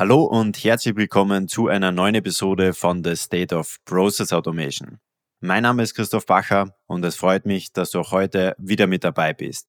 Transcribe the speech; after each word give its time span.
Hallo 0.00 0.24
und 0.24 0.64
herzlich 0.64 0.96
willkommen 0.96 1.46
zu 1.46 1.68
einer 1.68 1.92
neuen 1.92 2.14
Episode 2.14 2.72
von 2.72 3.04
The 3.04 3.14
State 3.16 3.54
of 3.54 3.76
Process 3.84 4.32
Automation. 4.32 4.98
Mein 5.40 5.64
Name 5.64 5.82
ist 5.82 5.92
Christoph 5.92 6.24
Bacher 6.24 6.74
und 6.86 7.04
es 7.04 7.16
freut 7.16 7.44
mich, 7.44 7.74
dass 7.74 7.90
du 7.90 8.00
auch 8.00 8.10
heute 8.10 8.54
wieder 8.56 8.86
mit 8.86 9.04
dabei 9.04 9.34
bist. 9.34 9.68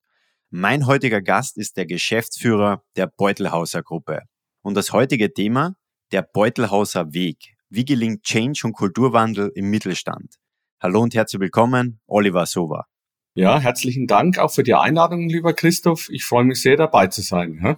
Mein 0.49 0.87
heutiger 0.87 1.21
Gast 1.21 1.57
ist 1.57 1.75
der 1.75 1.85
Geschäftsführer 1.85 2.81
der 2.95 3.07
Beutelhauser 3.07 3.83
Gruppe. 3.83 4.21
Und 4.61 4.77
das 4.77 4.93
heutige 4.93 5.33
Thema, 5.33 5.75
der 6.13 6.21
Beutelhauser 6.21 7.11
Weg. 7.11 7.57
Wie 7.67 7.83
gelingt 7.83 8.23
Change 8.23 8.61
und 8.63 8.71
Kulturwandel 8.71 9.51
im 9.53 9.69
Mittelstand? 9.69 10.35
Hallo 10.81 11.01
und 11.01 11.13
herzlich 11.13 11.41
willkommen, 11.41 11.99
Oliver 12.07 12.45
Sova. 12.45 12.85
Ja, 13.33 13.59
herzlichen 13.59 14.07
Dank 14.07 14.39
auch 14.39 14.51
für 14.51 14.63
die 14.63 14.75
Einladung, 14.75 15.27
lieber 15.27 15.51
Christoph. 15.51 16.07
Ich 16.09 16.23
freue 16.23 16.45
mich 16.45 16.61
sehr, 16.61 16.77
dabei 16.77 17.07
zu 17.07 17.21
sein. 17.21 17.59
Ja? 17.61 17.77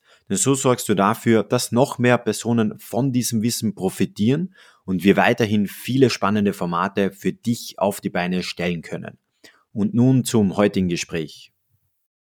Denn 0.31 0.37
so 0.37 0.55
sorgst 0.55 0.87
du 0.87 0.95
dafür, 0.95 1.43
dass 1.43 1.73
noch 1.73 1.99
mehr 1.99 2.17
Personen 2.17 2.79
von 2.79 3.11
diesem 3.11 3.41
Wissen 3.41 3.75
profitieren 3.75 4.55
und 4.85 5.03
wir 5.03 5.17
weiterhin 5.17 5.67
viele 5.67 6.09
spannende 6.09 6.53
Formate 6.53 7.11
für 7.11 7.33
dich 7.33 7.77
auf 7.79 7.99
die 7.99 8.09
Beine 8.09 8.41
stellen 8.41 8.81
können. 8.81 9.17
Und 9.73 9.93
nun 9.93 10.23
zum 10.23 10.55
heutigen 10.55 10.87
Gespräch. 10.87 11.51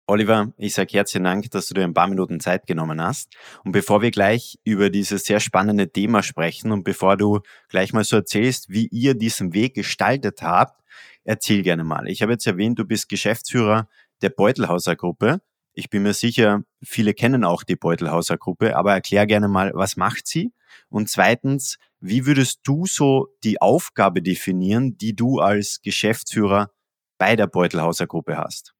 Oliver, 0.06 0.53
ich 0.58 0.75
sage 0.75 0.94
herzlichen 0.94 1.23
Dank, 1.23 1.50
dass 1.50 1.66
du 1.66 1.73
dir 1.73 1.84
ein 1.84 1.95
paar 1.95 2.08
Minuten 2.08 2.39
Zeit 2.39 2.67
genommen 2.67 3.02
hast. 3.02 3.36
Und 3.64 3.72
bevor 3.72 4.03
wir 4.03 4.12
gleich 4.12 4.59
über 4.64 4.92
dieses 4.92 5.25
sehr 5.25 5.40
spannende 5.40 5.92
Thema 5.92 6.22
sprechen 6.22 6.72
und 6.72 6.84
bevor 6.84 7.17
du 7.17 7.40
gleich 7.69 7.92
mal 7.92 8.03
so 8.03 8.17
erzählst, 8.17 8.69
wie 8.69 8.86
ihr 8.86 9.16
diesen 9.16 9.56
Weg 9.56 9.73
gestaltet 9.73 10.44
habt, 10.44 10.80
erzähl 11.23 11.64
gerne 11.64 11.84
mal. 11.84 12.08
Ich 12.08 12.22
habe 12.22 12.34
jetzt 12.34 12.45
erwähnt, 12.45 12.78
du 12.78 12.86
bist 12.86 13.09
Geschäftsführer 13.09 13.90
der 14.22 14.30
Beutelhauser 14.30 14.95
Gruppe. 14.95 15.42
Ich 15.78 15.90
bin 15.90 16.04
mir 16.04 16.14
sicher, 16.14 16.64
viele 16.81 17.14
kennen 17.14 17.44
auch 17.44 17.64
die 17.64 17.76
Beutelhauser 17.76 18.38
Gruppe, 18.38 18.78
aber 18.78 18.94
erklär 18.94 19.28
gerne 19.28 19.50
mal, 19.50 19.72
was 19.76 19.98
macht 19.98 20.26
sie? 20.26 20.54
Und 20.88 21.09
zweitens, 21.09 21.78
wie 22.00 22.26
würdest 22.26 22.62
du 22.64 22.86
so 22.86 23.28
die 23.44 23.62
Aufgabe 23.62 24.22
definieren, 24.22 24.98
die 24.98 25.16
du 25.16 25.40
als 25.40 25.81
Geschäftsführer 25.81 26.72
bei 27.18 27.36
der 27.36 27.48
Beutelhauser 27.48 28.08
Gruppe 28.08 28.38
hast? 28.38 28.73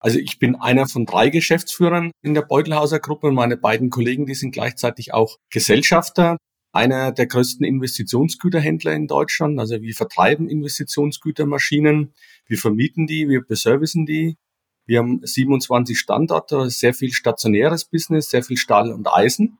Also 0.00 0.18
ich 0.18 0.40
bin 0.40 0.56
einer 0.56 0.88
von 0.88 1.06
drei 1.06 1.28
Geschäftsführern 1.28 2.10
in 2.22 2.34
der 2.34 2.42
Beutelhauser 2.42 2.98
Gruppe 2.98 3.28
und 3.28 3.34
meine 3.34 3.56
beiden 3.56 3.90
Kollegen, 3.90 4.26
die 4.26 4.34
sind 4.34 4.50
gleichzeitig 4.50 5.14
auch 5.14 5.36
Gesellschafter 5.50 6.38
einer 6.72 7.12
der 7.12 7.26
größten 7.26 7.64
Investitionsgüterhändler 7.64 8.94
in 8.94 9.06
Deutschland. 9.06 9.60
Also 9.60 9.80
wir 9.80 9.94
vertreiben 9.94 10.48
Investitionsgütermaschinen, 10.48 12.14
wir 12.46 12.58
vermieten 12.58 13.06
die, 13.06 13.28
wir 13.28 13.42
beservicen 13.42 14.06
die 14.06 14.36
wir 14.90 14.98
haben 14.98 15.20
27 15.22 15.96
Standorte, 15.96 16.68
sehr 16.68 16.92
viel 16.92 17.12
stationäres 17.12 17.84
Business, 17.84 18.28
sehr 18.28 18.42
viel 18.42 18.56
Stahl 18.56 18.90
und 18.90 19.06
Eisen. 19.06 19.58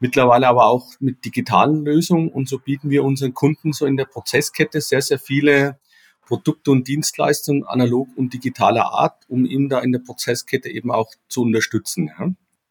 Mittlerweile 0.00 0.48
aber 0.48 0.66
auch 0.66 0.94
mit 0.98 1.24
digitalen 1.24 1.84
Lösungen 1.84 2.28
und 2.28 2.48
so 2.48 2.58
bieten 2.58 2.90
wir 2.90 3.04
unseren 3.04 3.34
Kunden 3.34 3.72
so 3.72 3.86
in 3.86 3.96
der 3.96 4.06
Prozesskette 4.06 4.80
sehr, 4.80 5.00
sehr 5.00 5.20
viele 5.20 5.78
Produkte 6.26 6.72
und 6.72 6.88
Dienstleistungen 6.88 7.62
analog 7.62 8.08
und 8.16 8.34
digitaler 8.34 8.86
Art, 8.86 9.22
um 9.28 9.44
ihn 9.44 9.68
da 9.68 9.78
in 9.78 9.92
der 9.92 10.00
Prozesskette 10.00 10.68
eben 10.68 10.90
auch 10.90 11.12
zu 11.28 11.42
unterstützen. 11.42 12.10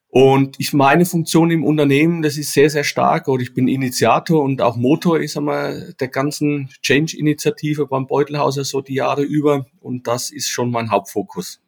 Und 0.10 0.60
ich 0.60 0.74
meine 0.74 1.06
Funktion 1.06 1.52
im 1.52 1.64
Unternehmen, 1.64 2.22
das 2.22 2.36
ist 2.36 2.52
sehr, 2.52 2.70
sehr 2.70 2.84
stark. 2.84 3.30
Oder 3.30 3.44
ich 3.44 3.54
bin 3.54 3.70
Initiator 3.70 4.44
und 4.44 4.62
auch 4.62 4.76
Motor, 4.76 5.22
ich 5.22 5.32
sag 5.32 5.44
mal, 5.44 5.96
der 6.02 6.10
ganzen 6.10 6.70
Change-Initiative 6.82 7.88
beim 7.88 8.08
Beutelhauser 8.08 8.66
so 8.66 8.82
die 8.82 8.96
Jahre 8.96 9.24
über. 9.24 9.68
Und 9.80 10.06
das 10.08 10.32
ist 10.32 10.50
schon 10.50 10.70
mein 10.70 10.92
Hauptfokus. 10.92 11.63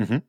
Mhm. 0.00 0.22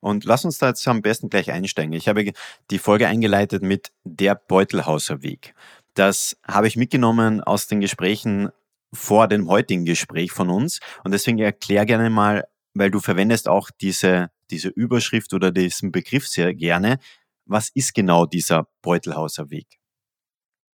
Und 0.00 0.24
lass 0.24 0.44
uns 0.44 0.58
da 0.58 0.68
jetzt 0.68 0.86
am 0.88 1.02
besten 1.02 1.28
gleich 1.28 1.50
einsteigen. 1.50 1.92
Ich 1.92 2.08
habe 2.08 2.32
die 2.70 2.78
Folge 2.78 3.06
eingeleitet 3.06 3.62
mit 3.62 3.92
der 4.04 4.34
Beutelhauser 4.34 5.22
Weg. 5.22 5.54
Das 5.94 6.38
habe 6.46 6.68
ich 6.68 6.76
mitgenommen 6.76 7.40
aus 7.42 7.66
den 7.66 7.80
Gesprächen 7.80 8.50
vor 8.92 9.28
dem 9.28 9.48
heutigen 9.48 9.84
Gespräch 9.84 10.32
von 10.32 10.48
uns. 10.48 10.80
Und 11.04 11.12
deswegen 11.12 11.38
erklär 11.38 11.84
gerne 11.84 12.10
mal, 12.10 12.44
weil 12.74 12.90
du 12.90 13.00
verwendest 13.00 13.48
auch 13.48 13.70
diese, 13.80 14.30
diese 14.50 14.68
Überschrift 14.68 15.34
oder 15.34 15.52
diesen 15.52 15.92
Begriff 15.92 16.26
sehr 16.26 16.54
gerne. 16.54 16.98
Was 17.44 17.70
ist 17.74 17.94
genau 17.94 18.26
dieser 18.26 18.68
Beutelhauser 18.82 19.50
Weg? 19.50 19.79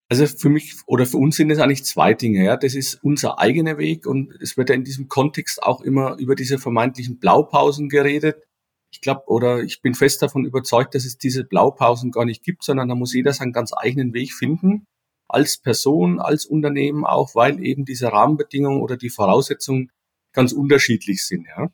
Also 0.07 0.27
für 0.27 0.49
mich 0.49 0.75
oder 0.85 1.05
für 1.05 1.17
uns 1.17 1.35
sind 1.35 1.49
es 1.49 1.59
eigentlich 1.59 1.83
zwei 1.83 2.13
Dinge. 2.13 2.43
Ja. 2.43 2.57
Das 2.57 2.75
ist 2.75 3.03
unser 3.03 3.39
eigener 3.39 3.77
Weg 3.77 4.05
und 4.05 4.31
es 4.39 4.55
wird 4.55 4.69
ja 4.69 4.75
in 4.75 4.83
diesem 4.83 5.07
Kontext 5.07 5.63
auch 5.63 5.81
immer 5.81 6.17
über 6.17 6.35
diese 6.35 6.59
vermeintlichen 6.59 7.19
Blaupausen 7.19 7.89
geredet. 7.89 8.43
Ich 8.91 9.01
glaube 9.01 9.23
oder 9.27 9.63
ich 9.63 9.81
bin 9.81 9.95
fest 9.95 10.21
davon 10.21 10.45
überzeugt, 10.45 10.95
dass 10.95 11.05
es 11.05 11.17
diese 11.17 11.43
Blaupausen 11.43 12.11
gar 12.11 12.25
nicht 12.25 12.43
gibt, 12.43 12.63
sondern 12.63 12.87
da 12.87 12.95
muss 12.95 13.13
jeder 13.13 13.33
seinen 13.33 13.51
ganz 13.51 13.71
eigenen 13.75 14.13
Weg 14.13 14.33
finden. 14.33 14.85
Als 15.27 15.57
Person, 15.57 16.19
als 16.19 16.45
Unternehmen 16.45 17.03
auch, 17.03 17.33
weil 17.33 17.59
eben 17.63 17.83
diese 17.83 18.11
Rahmenbedingungen 18.11 18.81
oder 18.81 18.95
die 18.95 19.09
Voraussetzungen 19.09 19.89
ganz 20.33 20.51
unterschiedlich 20.51 21.25
sind. 21.25 21.47
Ja. 21.47 21.71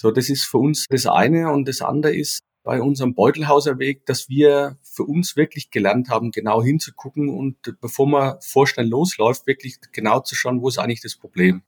So, 0.00 0.12
das 0.12 0.28
ist 0.28 0.44
für 0.44 0.58
uns 0.58 0.86
das 0.88 1.06
eine 1.06 1.50
und 1.50 1.66
das 1.66 1.80
andere 1.80 2.14
ist, 2.14 2.38
bei 2.68 2.82
unserem 2.82 3.14
Beutelhauser 3.14 3.78
Weg, 3.78 4.04
dass 4.04 4.28
wir 4.28 4.76
für 4.82 5.04
uns 5.04 5.36
wirklich 5.36 5.70
gelernt 5.70 6.10
haben, 6.10 6.32
genau 6.32 6.62
hinzugucken 6.62 7.30
und 7.30 7.56
bevor 7.80 8.06
man 8.06 8.36
vorstellen 8.42 8.90
losläuft, 8.90 9.46
wirklich 9.46 9.78
genau 9.92 10.20
zu 10.20 10.34
schauen, 10.34 10.60
wo 10.60 10.68
ist 10.68 10.76
eigentlich 10.76 11.00
das 11.00 11.16
Problem. 11.16 11.62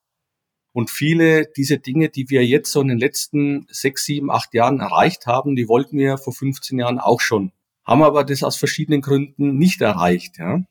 Und 0.74 0.90
viele 0.90 1.46
dieser 1.46 1.78
Dinge, 1.78 2.10
die 2.10 2.28
wir 2.28 2.44
jetzt 2.44 2.70
so 2.70 2.82
in 2.82 2.88
den 2.88 2.98
letzten 2.98 3.66
sechs, 3.70 4.04
sieben, 4.04 4.30
acht 4.30 4.52
Jahren 4.52 4.80
erreicht 4.80 5.24
haben, 5.24 5.56
die 5.56 5.68
wollten 5.68 5.96
wir 5.96 6.18
vor 6.18 6.34
15 6.34 6.78
Jahren 6.78 6.98
auch 6.98 7.22
schon. 7.22 7.52
Haben 7.82 8.02
aber 8.02 8.22
das 8.22 8.42
aus 8.42 8.58
verschiedenen 8.58 9.00
Gründen 9.00 9.56
nicht 9.56 9.80
erreicht, 9.80 10.36
ja. 10.36 10.62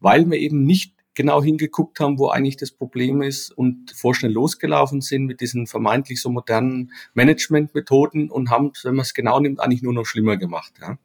Weil 0.00 0.30
wir 0.30 0.38
eben 0.38 0.64
nicht 0.64 0.96
genau 1.18 1.42
hingeguckt 1.42 1.98
haben, 1.98 2.16
wo 2.16 2.28
eigentlich 2.28 2.56
das 2.56 2.70
Problem 2.70 3.22
ist 3.22 3.50
und 3.50 3.90
vorschnell 3.90 4.32
losgelaufen 4.32 5.00
sind 5.00 5.26
mit 5.26 5.40
diesen 5.40 5.66
vermeintlich 5.66 6.22
so 6.22 6.30
modernen 6.30 6.92
Managementmethoden 7.14 8.30
und 8.30 8.50
haben, 8.50 8.70
wenn 8.84 8.94
man 8.94 9.02
es 9.02 9.14
genau 9.14 9.40
nimmt, 9.40 9.58
eigentlich 9.58 9.82
nur 9.82 9.92
noch 9.92 10.06
schlimmer 10.06 10.36
gemacht. 10.36 10.74
Ja. 10.80 10.96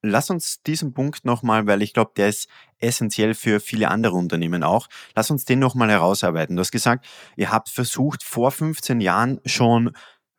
Lass 0.00 0.30
uns 0.30 0.62
diesen 0.62 0.94
Punkt 0.94 1.26
nochmal, 1.26 1.66
weil 1.66 1.82
ich 1.82 1.92
glaube, 1.92 2.12
der 2.16 2.30
ist 2.30 2.48
essentiell 2.78 3.34
für 3.34 3.60
viele 3.60 3.90
andere 3.90 4.14
Unternehmen 4.14 4.62
auch. 4.62 4.88
Lass 5.14 5.30
uns 5.30 5.44
den 5.44 5.58
nochmal 5.58 5.90
herausarbeiten. 5.90 6.56
Du 6.56 6.60
hast 6.60 6.72
gesagt, 6.72 7.04
ihr 7.36 7.52
habt 7.52 7.68
versucht, 7.68 8.22
vor 8.22 8.50
15 8.50 9.02
Jahren 9.02 9.40
schon 9.44 9.92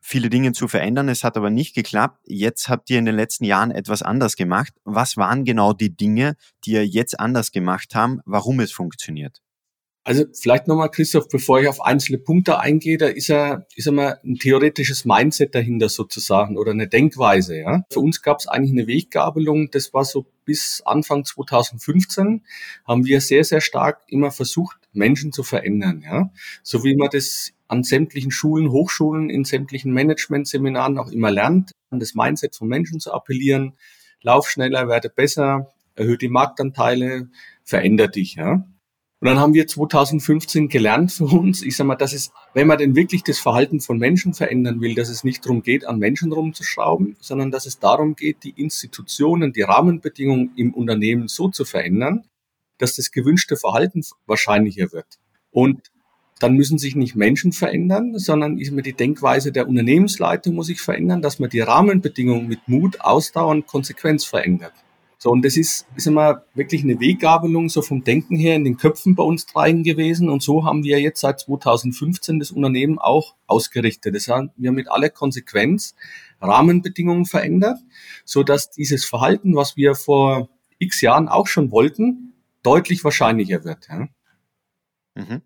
viele 0.08 0.30
Dinge 0.30 0.52
zu 0.52 0.68
verändern. 0.68 1.08
Es 1.08 1.22
hat 1.22 1.36
aber 1.36 1.50
nicht 1.50 1.74
geklappt. 1.74 2.18
Jetzt 2.24 2.68
habt 2.68 2.88
ihr 2.88 2.98
in 2.98 3.04
den 3.04 3.14
letzten 3.14 3.44
Jahren 3.44 3.70
etwas 3.70 4.02
anders 4.02 4.36
gemacht. 4.36 4.72
Was 4.84 5.16
waren 5.16 5.44
genau 5.44 5.74
die 5.74 5.94
Dinge, 5.94 6.34
die 6.64 6.72
ihr 6.72 6.86
jetzt 6.86 7.20
anders 7.20 7.52
gemacht 7.52 7.94
haben, 7.94 8.20
warum 8.24 8.60
es 8.60 8.72
funktioniert? 8.72 9.42
Also 10.04 10.24
vielleicht 10.32 10.68
nochmal, 10.68 10.90
Christoph, 10.90 11.28
bevor 11.28 11.60
ich 11.60 11.68
auf 11.68 11.82
einzelne 11.82 12.16
Punkte 12.16 12.58
eingehe, 12.58 12.96
da 12.96 13.08
ist 13.08 13.28
ja, 13.28 13.66
ist 13.74 13.84
ja 13.84 13.92
mal 13.92 14.18
ein 14.24 14.36
theoretisches 14.36 15.04
Mindset 15.04 15.54
dahinter 15.54 15.90
sozusagen 15.90 16.56
oder 16.56 16.70
eine 16.70 16.88
Denkweise. 16.88 17.58
Ja? 17.58 17.82
Für 17.92 18.00
uns 18.00 18.22
gab 18.22 18.38
es 18.38 18.48
eigentlich 18.48 18.72
eine 18.72 18.86
Weggabelung, 18.86 19.70
das 19.70 19.92
war 19.92 20.06
so 20.06 20.24
bis 20.46 20.82
Anfang 20.86 21.26
2015, 21.26 22.46
haben 22.86 23.04
wir 23.04 23.20
sehr, 23.20 23.44
sehr 23.44 23.60
stark 23.60 24.00
immer 24.08 24.30
versucht, 24.30 24.77
Menschen 24.92 25.32
zu 25.32 25.42
verändern. 25.42 26.02
Ja? 26.04 26.30
So 26.62 26.84
wie 26.84 26.96
man 26.96 27.08
das 27.10 27.52
an 27.68 27.84
sämtlichen 27.84 28.30
Schulen, 28.30 28.70
Hochschulen, 28.70 29.30
in 29.30 29.44
sämtlichen 29.44 29.92
Managementseminaren 29.92 30.98
auch 30.98 31.10
immer 31.10 31.30
lernt, 31.30 31.72
an 31.90 32.00
das 32.00 32.14
Mindset 32.14 32.56
von 32.56 32.68
Menschen 32.68 33.00
zu 33.00 33.12
appellieren. 33.12 33.74
Lauf 34.22 34.48
schneller, 34.48 34.88
werde 34.88 35.10
besser, 35.10 35.72
erhöht 35.94 36.22
die 36.22 36.28
Marktanteile, 36.28 37.28
veränder 37.62 38.08
dich. 38.08 38.36
Ja? 38.36 38.64
Und 39.20 39.26
dann 39.26 39.38
haben 39.40 39.54
wir 39.54 39.66
2015 39.66 40.68
gelernt 40.68 41.10
für 41.10 41.24
uns, 41.24 41.62
ich 41.62 41.76
sag 41.76 41.86
mal, 41.86 41.96
dass 41.96 42.12
es, 42.12 42.30
wenn 42.54 42.68
man 42.68 42.78
denn 42.78 42.94
wirklich 42.94 43.24
das 43.24 43.38
Verhalten 43.38 43.80
von 43.80 43.98
Menschen 43.98 44.32
verändern 44.32 44.80
will, 44.80 44.94
dass 44.94 45.08
es 45.08 45.24
nicht 45.24 45.44
darum 45.44 45.62
geht, 45.62 45.84
an 45.84 45.98
Menschen 45.98 46.32
rumzuschrauben, 46.32 47.16
sondern 47.20 47.50
dass 47.50 47.66
es 47.66 47.80
darum 47.80 48.14
geht, 48.14 48.44
die 48.44 48.54
Institutionen, 48.56 49.52
die 49.52 49.62
Rahmenbedingungen 49.62 50.52
im 50.56 50.72
Unternehmen 50.72 51.26
so 51.26 51.48
zu 51.48 51.64
verändern, 51.64 52.24
dass 52.78 52.96
das 52.96 53.10
gewünschte 53.10 53.56
Verhalten 53.56 54.02
wahrscheinlicher 54.26 54.92
wird. 54.92 55.18
Und 55.50 55.90
dann 56.38 56.54
müssen 56.54 56.78
sich 56.78 56.94
nicht 56.94 57.16
Menschen 57.16 57.52
verändern, 57.52 58.18
sondern 58.18 58.58
ist 58.58 58.70
mir 58.70 58.82
die 58.82 58.92
Denkweise 58.92 59.50
der 59.50 59.68
Unternehmensleitung 59.68 60.54
muss 60.54 60.68
sich 60.68 60.80
verändern, 60.80 61.20
dass 61.20 61.38
man 61.40 61.50
die 61.50 61.60
Rahmenbedingungen 61.60 62.46
mit 62.46 62.68
Mut, 62.68 63.00
Ausdauer 63.00 63.50
und 63.50 63.66
Konsequenz 63.66 64.24
verändert. 64.24 64.72
So, 65.20 65.30
und 65.32 65.44
das 65.44 65.56
ist, 65.56 65.84
ist 65.96 66.06
immer 66.06 66.44
wirklich 66.54 66.84
eine 66.84 67.00
Weggabelung 67.00 67.68
so 67.68 67.82
vom 67.82 68.04
Denken 68.04 68.36
her 68.36 68.54
in 68.54 68.62
den 68.62 68.76
Köpfen 68.76 69.16
bei 69.16 69.24
uns 69.24 69.46
dreien 69.46 69.82
gewesen. 69.82 70.30
Und 70.30 70.44
so 70.44 70.64
haben 70.64 70.84
wir 70.84 71.00
jetzt 71.00 71.20
seit 71.20 71.40
2015 71.40 72.38
das 72.38 72.52
Unternehmen 72.52 73.00
auch 73.00 73.34
ausgerichtet. 73.48 74.14
Das 74.14 74.28
heißt, 74.28 74.50
wir 74.56 74.68
haben 74.68 74.76
mit 74.76 74.88
aller 74.88 75.10
Konsequenz 75.10 75.96
Rahmenbedingungen 76.40 77.26
verändert, 77.26 77.78
so 78.24 78.44
dass 78.44 78.70
dieses 78.70 79.04
Verhalten, 79.04 79.56
was 79.56 79.76
wir 79.76 79.96
vor 79.96 80.50
x 80.78 81.00
Jahren 81.00 81.26
auch 81.26 81.48
schon 81.48 81.72
wollten, 81.72 82.27
deutlich 82.62 83.04
wahrscheinlicher 83.04 83.64
wird. 83.64 83.88
Ja. 83.88 84.08
Mhm. 85.14 85.42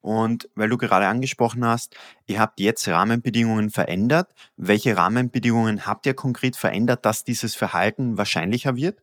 Und 0.00 0.50
weil 0.54 0.68
du 0.68 0.76
gerade 0.76 1.06
angesprochen 1.06 1.64
hast, 1.64 1.96
ihr 2.26 2.38
habt 2.38 2.60
jetzt 2.60 2.86
Rahmenbedingungen 2.86 3.70
verändert. 3.70 4.34
Welche 4.56 4.98
Rahmenbedingungen 4.98 5.86
habt 5.86 6.04
ihr 6.04 6.12
konkret 6.12 6.56
verändert, 6.56 7.06
dass 7.06 7.24
dieses 7.24 7.54
Verhalten 7.54 8.18
wahrscheinlicher 8.18 8.76
wird? 8.76 9.02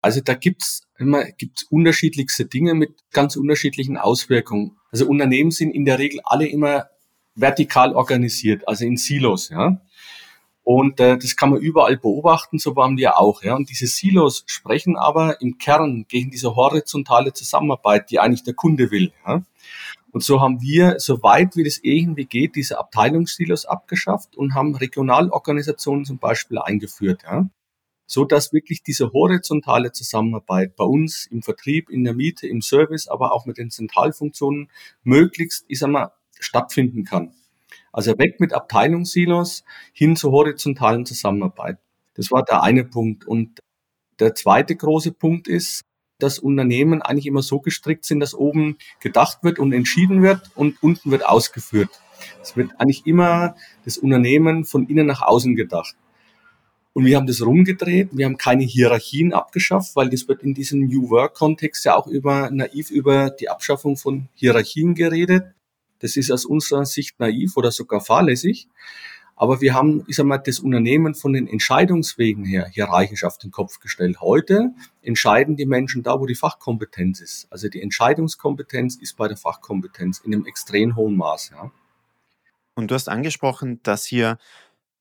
Also 0.00 0.22
da 0.22 0.34
gibt's 0.34 0.86
immer 0.98 1.24
gibt's 1.24 1.64
unterschiedlichste 1.64 2.46
Dinge 2.46 2.74
mit 2.74 2.94
ganz 3.10 3.36
unterschiedlichen 3.36 3.98
Auswirkungen. 3.98 4.78
Also 4.90 5.06
Unternehmen 5.06 5.50
sind 5.50 5.70
in 5.72 5.84
der 5.84 5.98
Regel 5.98 6.20
alle 6.24 6.46
immer 6.46 6.88
vertikal 7.34 7.94
organisiert, 7.94 8.66
also 8.68 8.84
in 8.84 8.96
Silos, 8.96 9.48
ja. 9.48 9.80
Und 10.64 10.98
äh, 10.98 11.18
das 11.18 11.36
kann 11.36 11.50
man 11.50 11.60
überall 11.60 11.98
beobachten, 11.98 12.58
so 12.58 12.74
waren 12.74 12.96
wir 12.96 13.18
auch. 13.18 13.42
Ja. 13.42 13.54
Und 13.54 13.70
diese 13.70 13.86
Silos 13.86 14.44
sprechen 14.46 14.96
aber 14.96 15.40
im 15.40 15.58
Kern 15.58 16.06
gegen 16.08 16.30
diese 16.30 16.56
horizontale 16.56 17.34
Zusammenarbeit, 17.34 18.10
die 18.10 18.18
eigentlich 18.18 18.42
der 18.42 18.54
Kunde 18.54 18.90
will. 18.90 19.12
Ja. 19.26 19.42
Und 20.10 20.24
so 20.24 20.40
haben 20.40 20.62
wir, 20.62 21.00
so 21.00 21.22
weit 21.22 21.56
wie 21.56 21.64
das 21.64 21.80
irgendwie 21.82 22.24
geht, 22.24 22.56
diese 22.56 22.78
Abteilungssilos 22.78 23.66
abgeschafft 23.66 24.36
und 24.36 24.54
haben 24.54 24.74
Regionalorganisationen 24.74 26.04
zum 26.04 26.18
Beispiel 26.18 26.58
eingeführt. 26.58 27.22
Ja 27.24 27.48
so 28.06 28.24
dass 28.24 28.52
wirklich 28.52 28.82
diese 28.82 29.12
horizontale 29.12 29.92
Zusammenarbeit 29.92 30.76
bei 30.76 30.84
uns 30.84 31.26
im 31.26 31.42
Vertrieb, 31.42 31.90
in 31.90 32.04
der 32.04 32.14
Miete, 32.14 32.46
im 32.46 32.60
Service, 32.60 33.08
aber 33.08 33.32
auch 33.32 33.46
mit 33.46 33.58
den 33.58 33.70
Zentralfunktionen 33.70 34.70
möglichst, 35.02 35.64
ich 35.68 35.78
sag 35.78 35.90
mal, 35.90 36.12
stattfinden 36.38 37.04
kann. 37.04 37.32
Also 37.94 38.18
weg 38.18 38.40
mit 38.40 38.52
Abteilungssilos 38.52 39.62
hin 39.92 40.16
zur 40.16 40.32
horizontalen 40.32 41.06
Zusammenarbeit. 41.06 41.78
Das 42.14 42.32
war 42.32 42.42
der 42.42 42.64
eine 42.64 42.82
Punkt. 42.82 43.24
Und 43.24 43.60
der 44.18 44.34
zweite 44.34 44.74
große 44.74 45.12
Punkt 45.12 45.46
ist, 45.46 45.82
dass 46.18 46.40
Unternehmen 46.40 47.02
eigentlich 47.02 47.26
immer 47.26 47.42
so 47.42 47.60
gestrickt 47.60 48.04
sind, 48.04 48.18
dass 48.18 48.34
oben 48.34 48.78
gedacht 48.98 49.44
wird 49.44 49.60
und 49.60 49.72
entschieden 49.72 50.22
wird 50.22 50.50
und 50.56 50.82
unten 50.82 51.12
wird 51.12 51.24
ausgeführt. 51.24 51.90
Es 52.42 52.56
wird 52.56 52.72
eigentlich 52.78 53.06
immer 53.06 53.54
das 53.84 53.96
Unternehmen 53.96 54.64
von 54.64 54.88
innen 54.88 55.06
nach 55.06 55.22
außen 55.22 55.54
gedacht. 55.54 55.94
Und 56.94 57.04
wir 57.04 57.16
haben 57.16 57.28
das 57.28 57.46
rumgedreht. 57.46 58.08
Wir 58.10 58.26
haben 58.26 58.38
keine 58.38 58.64
Hierarchien 58.64 59.32
abgeschafft, 59.32 59.94
weil 59.94 60.10
das 60.10 60.26
wird 60.26 60.42
in 60.42 60.52
diesem 60.52 60.88
New 60.88 61.10
Work-Kontext 61.10 61.84
ja 61.84 61.94
auch 61.94 62.08
über, 62.08 62.50
naiv 62.50 62.90
über 62.90 63.30
die 63.30 63.48
Abschaffung 63.48 63.96
von 63.96 64.28
Hierarchien 64.34 64.96
geredet. 64.96 65.53
Das 66.04 66.18
ist 66.18 66.30
aus 66.30 66.44
unserer 66.44 66.84
Sicht 66.84 67.18
naiv 67.18 67.56
oder 67.56 67.70
sogar 67.70 68.02
fahrlässig. 68.02 68.68
Aber 69.36 69.62
wir 69.62 69.72
haben, 69.72 70.04
ich 70.06 70.16
sag 70.16 70.26
mal, 70.26 70.36
das 70.36 70.58
Unternehmen 70.58 71.14
von 71.14 71.32
den 71.32 71.48
Entscheidungswegen 71.48 72.44
her 72.44 72.68
hierarchisch 72.70 73.24
auf 73.24 73.38
den 73.38 73.50
Kopf 73.50 73.80
gestellt. 73.80 74.20
Heute 74.20 74.74
entscheiden 75.00 75.56
die 75.56 75.64
Menschen 75.64 76.02
da, 76.02 76.20
wo 76.20 76.26
die 76.26 76.34
Fachkompetenz 76.34 77.22
ist. 77.22 77.46
Also 77.48 77.70
die 77.70 77.80
Entscheidungskompetenz 77.80 78.96
ist 78.96 79.16
bei 79.16 79.28
der 79.28 79.38
Fachkompetenz 79.38 80.18
in 80.18 80.34
einem 80.34 80.44
extrem 80.44 80.94
hohen 80.94 81.16
Maß. 81.16 81.52
Ja. 81.54 81.70
Und 82.74 82.90
du 82.90 82.94
hast 82.94 83.08
angesprochen, 83.08 83.80
dass 83.82 84.04
hier 84.04 84.36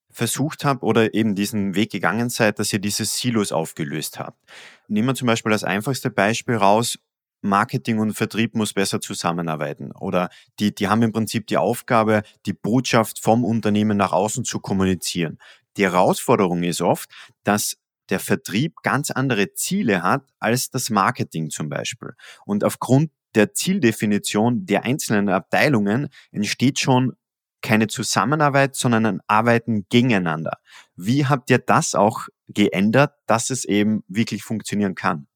versucht 0.10 0.64
habt 0.64 0.84
oder 0.84 1.14
eben 1.14 1.36
diesen 1.36 1.76
Weg 1.76 1.92
gegangen 1.92 2.30
seid, 2.30 2.60
dass 2.60 2.72
ihr 2.72 2.80
diese 2.80 3.04
Silos 3.04 3.52
aufgelöst 3.52 4.20
habt. 4.20 4.40
Nehmen 4.88 5.10
wir 5.10 5.16
zum 5.16 5.26
Beispiel 5.26 5.52
das 5.52 5.66
einfachste 5.66 6.10
Beispiel 6.10 6.56
raus, 6.56 6.98
Marketing 7.44 8.00
und 8.00 8.13
Vertrieb 8.13 8.56
muss 8.56 8.74
besser 8.74 9.01
zusammenarbeiten 9.01 9.92
oder 9.92 10.30
die, 10.60 10.74
die 10.74 10.88
haben 10.88 11.01
im 11.04 11.12
Prinzip 11.12 11.48
die 11.48 11.57
Aufgabe, 11.57 12.24
die 12.45 12.54
Botschaft 12.54 13.19
vom 13.19 13.44
Unternehmen 13.44 13.98
nach 13.98 14.13
außen 14.13 14.45
zu 14.45 14.60
kommunizieren. 14.60 15.40
Die 15.78 15.84
Herausforderung 15.84 16.63
ist 16.63 16.81
oft, 16.81 17.10
dass 17.44 17.78
der 18.10 18.19
Vertrieb 18.19 18.81
ganz 18.84 19.12
andere 19.12 19.54
Ziele 19.54 20.04
hat 20.04 20.24
als 20.40 20.69
das 20.69 20.90
Marketing 20.90 21.50
zum 21.50 21.69
Beispiel. 21.69 22.13
Und 22.45 22.63
aufgrund 22.63 23.12
der 23.36 23.54
Zieldefinition 23.54 24.66
der 24.66 24.84
einzelnen 24.84 25.30
Abteilungen 25.30 26.10
entsteht 26.31 26.80
schon 26.80 27.13
keine 27.62 27.88
Zusammenarbeit, 27.88 28.75
sondern 28.75 29.06
ein 29.06 29.22
Arbeiten 29.28 29.86
gegeneinander. 29.89 30.60
Wie 30.96 31.25
habt 31.25 31.50
ihr 31.50 31.60
das 31.60 31.96
auch 31.96 32.28
geändert, 32.48 33.13
dass 33.25 33.50
es 33.50 33.66
eben 33.66 34.04
wirklich 34.07 34.44
funktionieren 34.44 34.96
kann? 34.96 35.28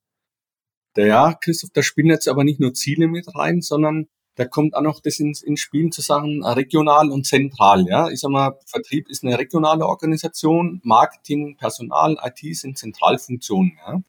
Ja, 1.06 1.34
Christoph, 1.34 1.72
da 1.74 1.84
spielen 1.84 2.08
jetzt 2.08 2.28
aber 2.28 2.44
nicht 2.44 2.60
nur 2.60 2.74
Ziele 2.74 3.08
mit 3.08 3.36
rein, 3.36 3.62
sondern 3.62 4.08
da 4.36 4.46
kommt 4.46 4.76
auch 4.76 4.82
noch 4.82 5.00
das 5.00 5.20
ins, 5.20 5.42
ins 5.42 5.60
Spielen 5.60 5.92
zu 5.92 6.02
sagen, 6.02 6.46
regional 6.46 7.10
und 7.10 7.26
zentral. 7.26 7.88
Ja, 7.88 8.10
ich 8.10 8.20
sag 8.20 8.30
mal, 8.30 8.58
Vertrieb 8.66 9.10
ist 9.10 9.24
eine 9.24 9.38
regionale 9.38 9.86
Organisation, 9.86 10.80
Marketing, 10.84 11.58
Personal, 11.58 12.18
IT 12.24 12.56
sind 12.56 12.78
Zentralfunktionen. 12.78 13.74
Ja. 13.86 14.02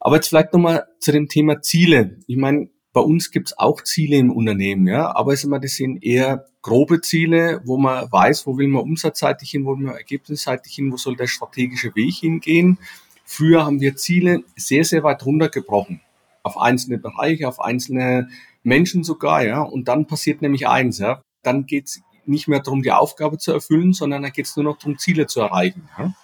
Aber 0.00 0.16
jetzt 0.16 0.28
vielleicht 0.28 0.52
nochmal 0.52 0.88
zu 0.98 1.12
dem 1.12 1.28
Thema 1.28 1.62
Ziele. 1.62 2.18
Ich 2.26 2.36
meine, 2.36 2.70
bei 2.92 3.00
uns 3.00 3.30
gibt's 3.30 3.56
auch 3.56 3.82
Ziele 3.82 4.16
im 4.16 4.32
Unternehmen, 4.32 4.86
ja, 4.86 5.14
aber 5.16 5.32
ich 5.32 5.40
sag 5.40 5.48
mal, 5.48 5.60
das 5.60 5.76
sind 5.76 6.04
eher 6.04 6.44
grobe 6.60 7.00
Ziele, 7.00 7.62
wo 7.64 7.78
man 7.78 8.10
weiß, 8.10 8.46
wo 8.46 8.58
will 8.58 8.68
man 8.68 8.82
umsatzseitig 8.82 9.50
hin, 9.50 9.64
wo 9.64 9.78
will 9.78 9.86
man 9.86 9.96
ergebnisseitig 9.96 10.74
hin, 10.74 10.92
wo 10.92 10.96
soll 10.96 11.16
der 11.16 11.26
strategische 11.26 11.94
Weg 11.94 12.14
hingehen. 12.14 12.78
Früher 13.24 13.64
haben 13.64 13.80
wir 13.80 13.96
Ziele 13.96 14.44
sehr, 14.56 14.84
sehr 14.84 15.02
weit 15.04 15.24
runtergebrochen. 15.24 16.00
Auf 16.42 16.58
einzelne 16.58 16.98
Bereiche, 16.98 17.48
auf 17.48 17.60
einzelne 17.60 18.28
Menschen 18.62 19.04
sogar, 19.04 19.44
ja. 19.44 19.62
Und 19.62 19.88
dann 19.88 20.06
passiert 20.06 20.42
nämlich 20.42 20.68
eins, 20.68 20.98
ja. 20.98 21.22
Dann 21.42 21.66
geht's 21.66 22.00
nicht 22.24 22.48
mehr 22.48 22.60
darum, 22.60 22.82
die 22.82 22.92
Aufgabe 22.92 23.38
zu 23.38 23.52
erfüllen, 23.52 23.92
sondern 23.92 24.22
dann 24.22 24.32
geht's 24.32 24.56
nur 24.56 24.64
noch 24.64 24.78
darum, 24.78 24.98
Ziele 24.98 25.26
zu 25.26 25.40
erreichen. 25.40 25.88
Ja? 25.98 26.14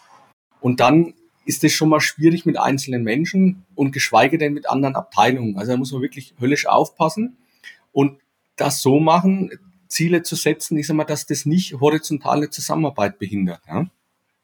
Und 0.60 0.80
dann 0.80 1.14
ist 1.44 1.64
es 1.64 1.72
schon 1.72 1.88
mal 1.88 2.00
schwierig 2.00 2.46
mit 2.46 2.58
einzelnen 2.58 3.02
Menschen 3.02 3.64
und 3.74 3.92
geschweige 3.92 4.38
denn 4.38 4.52
mit 4.52 4.68
anderen 4.68 4.96
Abteilungen. 4.96 5.56
Also 5.56 5.72
da 5.72 5.78
muss 5.78 5.92
man 5.92 6.02
wirklich 6.02 6.34
höllisch 6.40 6.66
aufpassen 6.66 7.38
und 7.92 8.20
das 8.56 8.82
so 8.82 9.00
machen, 9.00 9.50
Ziele 9.88 10.22
zu 10.22 10.36
setzen, 10.36 10.76
ich 10.76 10.86
sag 10.86 10.94
mal, 10.94 11.04
dass 11.04 11.26
das 11.26 11.46
nicht 11.46 11.80
horizontale 11.80 12.50
Zusammenarbeit 12.50 13.18
behindert. 13.18 13.62
Ja? 13.66 13.86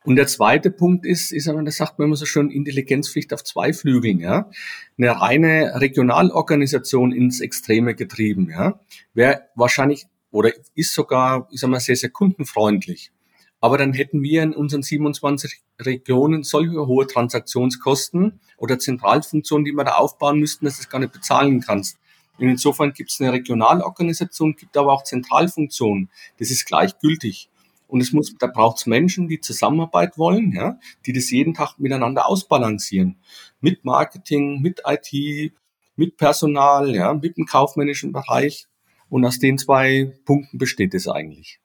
Und 0.04 0.16
der 0.16 0.26
zweite 0.26 0.70
Punkt 0.70 1.06
ist, 1.06 1.34
sag 1.42 1.54
mal, 1.54 1.64
das 1.64 1.76
sagt 1.76 1.98
man 1.98 2.08
immer 2.08 2.16
so 2.16 2.26
schön, 2.26 2.50
Intelligenzpflicht 2.50 3.32
auf 3.32 3.42
zwei 3.42 3.72
Flügeln, 3.72 4.20
ja. 4.20 4.50
Eine 4.98 5.20
reine 5.20 5.80
Regionalorganisation 5.80 7.10
ins 7.12 7.40
Extreme 7.40 7.94
getrieben, 7.94 8.50
ja, 8.50 8.80
wäre 9.14 9.48
wahrscheinlich 9.54 10.06
oder 10.30 10.50
ist 10.74 10.92
sogar, 10.92 11.48
ich 11.50 11.60
sag 11.60 11.70
mal, 11.70 11.80
sehr, 11.80 11.96
sehr 11.96 12.10
kundenfreundlich. 12.10 13.12
Aber 13.60 13.78
dann 13.78 13.94
hätten 13.94 14.22
wir 14.22 14.42
in 14.42 14.52
unseren 14.52 14.82
27 14.82 15.62
Regionen 15.80 16.42
solche 16.42 16.86
hohe 16.86 17.06
Transaktionskosten 17.06 18.40
oder 18.58 18.78
Zentralfunktionen, 18.78 19.64
die 19.64 19.72
wir 19.72 19.84
da 19.84 19.92
aufbauen 19.92 20.38
müssten, 20.38 20.66
dass 20.66 20.76
du 20.76 20.82
es 20.82 20.90
gar 20.90 20.98
nicht 20.98 21.12
bezahlen 21.12 21.60
kannst. 21.60 21.96
Und 22.36 22.48
insofern 22.48 22.92
gibt 22.92 23.10
es 23.10 23.20
eine 23.20 23.32
Regionalorganisation, 23.32 24.56
gibt 24.56 24.76
aber 24.76 24.92
auch 24.92 25.04
Zentralfunktionen. 25.04 26.10
Das 26.38 26.50
ist 26.50 26.66
gleichgültig. 26.66 27.48
Und 27.94 28.00
es 28.00 28.12
muss, 28.12 28.34
da 28.40 28.48
braucht 28.48 28.78
es 28.78 28.86
Menschen, 28.86 29.28
die 29.28 29.38
Zusammenarbeit 29.38 30.18
wollen, 30.18 30.50
ja, 30.50 30.80
die 31.06 31.12
das 31.12 31.30
jeden 31.30 31.54
Tag 31.54 31.78
miteinander 31.78 32.26
ausbalancieren. 32.26 33.20
Mit 33.60 33.84
Marketing, 33.84 34.60
mit 34.60 34.82
IT, 34.84 35.52
mit 35.94 36.16
Personal, 36.16 36.92
ja, 36.92 37.14
mit 37.14 37.36
dem 37.36 37.46
kaufmännischen 37.46 38.10
Bereich. 38.10 38.66
Und 39.08 39.24
aus 39.24 39.38
den 39.38 39.58
zwei 39.58 40.12
Punkten 40.24 40.58
besteht 40.58 40.92
es 40.92 41.06
eigentlich. 41.06 41.60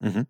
Mhm. 0.00 0.26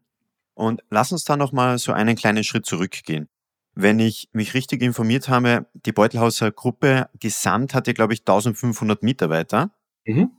Und 0.55 0.85
lass 0.91 1.11
uns 1.11 1.25
da 1.25 1.37
nochmal 1.37 1.77
so 1.79 1.91
einen 1.91 2.15
kleinen 2.15 2.45
Schritt 2.45 2.65
zurückgehen. 2.65 3.29
Wenn 3.75 3.99
ich 3.99 4.29
mich 4.33 4.55
richtig 4.55 4.81
informiert 4.81 5.29
habe, 5.29 5.67
die 5.75 5.91
Beutelhauser 5.91 6.53
Gruppe 6.53 7.11
gesamt 7.19 7.75
hatte, 7.75 7.95
glaube 7.95 8.15
ich, 8.15 8.21
1500 8.21 9.03
Mitarbeiter. 9.03 9.73
Mhm. 10.07 10.31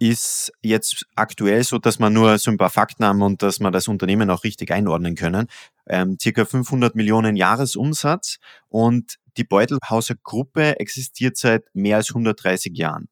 Ist 0.00 0.50
jetzt 0.62 1.06
aktuell 1.14 1.62
so, 1.62 1.78
dass 1.78 1.98
man 1.98 2.12
nur 2.12 2.38
so 2.38 2.50
ein 2.50 2.56
paar 2.56 2.70
Fakten 2.70 3.04
haben 3.04 3.20
und 3.20 3.42
dass 3.42 3.60
man 3.60 3.72
das 3.72 3.86
Unternehmen 3.86 4.30
auch 4.30 4.44
richtig 4.44 4.72
einordnen 4.72 5.14
können. 5.14 5.46
Ähm, 5.86 6.16
circa 6.20 6.46
500 6.46 6.94
Millionen 6.94 7.36
Jahresumsatz 7.36 8.38
und 8.68 9.18
die 9.36 9.44
Beutelhauser 9.44 10.14
Gruppe 10.22 10.80
existiert 10.80 11.36
seit 11.36 11.64
mehr 11.74 11.98
als 11.98 12.08
130 12.08 12.76
Jahren. 12.76 13.08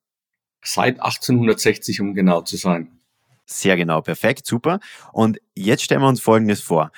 Seit 0.63 0.99
1860, 0.99 2.01
um 2.01 2.15
genau 2.15 2.41
zu 2.41 2.57
sein. 2.57 2.99
Sehr 3.45 3.77
genau, 3.77 4.01
perfekt, 4.03 4.47
super. 4.47 4.81
Und 5.13 5.39
jetzt 5.55 5.83
stellen 5.83 6.01
wir 6.01 6.09
uns 6.09 6.21
Folgendes 6.21 6.61
vor. 6.61 6.91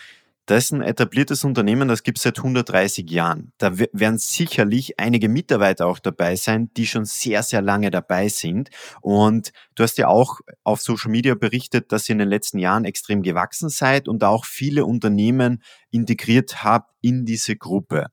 Das 0.51 0.65
ist 0.65 0.73
ein 0.73 0.83
etabliertes 0.83 1.45
Unternehmen, 1.45 1.87
das 1.87 2.03
gibt 2.03 2.19
es 2.19 2.25
seit 2.25 2.39
130 2.39 3.09
Jahren. 3.09 3.53
Da 3.59 3.79
werden 3.79 4.19
sicherlich 4.19 4.99
einige 4.99 5.29
Mitarbeiter 5.29 5.87
auch 5.87 6.01
dabei 6.01 6.35
sein, 6.35 6.73
die 6.77 6.89
schon 6.89 7.05
sehr, 7.05 7.45
sehr 7.45 7.63
lange 7.63 7.93
dabei 7.93 8.29
sind. 8.29 8.69
Und 9.01 9.53
du 9.77 9.85
hast 9.85 9.97
ja 9.97 10.09
auch 10.09 10.41
auf 10.65 10.81
Social 10.81 11.13
Media 11.13 11.37
berichtet, 11.37 11.93
dass 11.93 12.09
ihr 12.09 12.15
in 12.15 12.19
den 12.19 12.29
letzten 12.29 12.59
Jahren 12.59 12.85
extrem 12.85 13.23
gewachsen 13.23 13.69
seid 13.69 14.09
und 14.09 14.25
auch 14.25 14.45
viele 14.45 14.87
Unternehmen 14.87 15.63
integriert 15.93 16.65
habt 16.65 16.91
in 17.01 17.25
diese 17.25 17.55
Gruppe. 17.55 18.07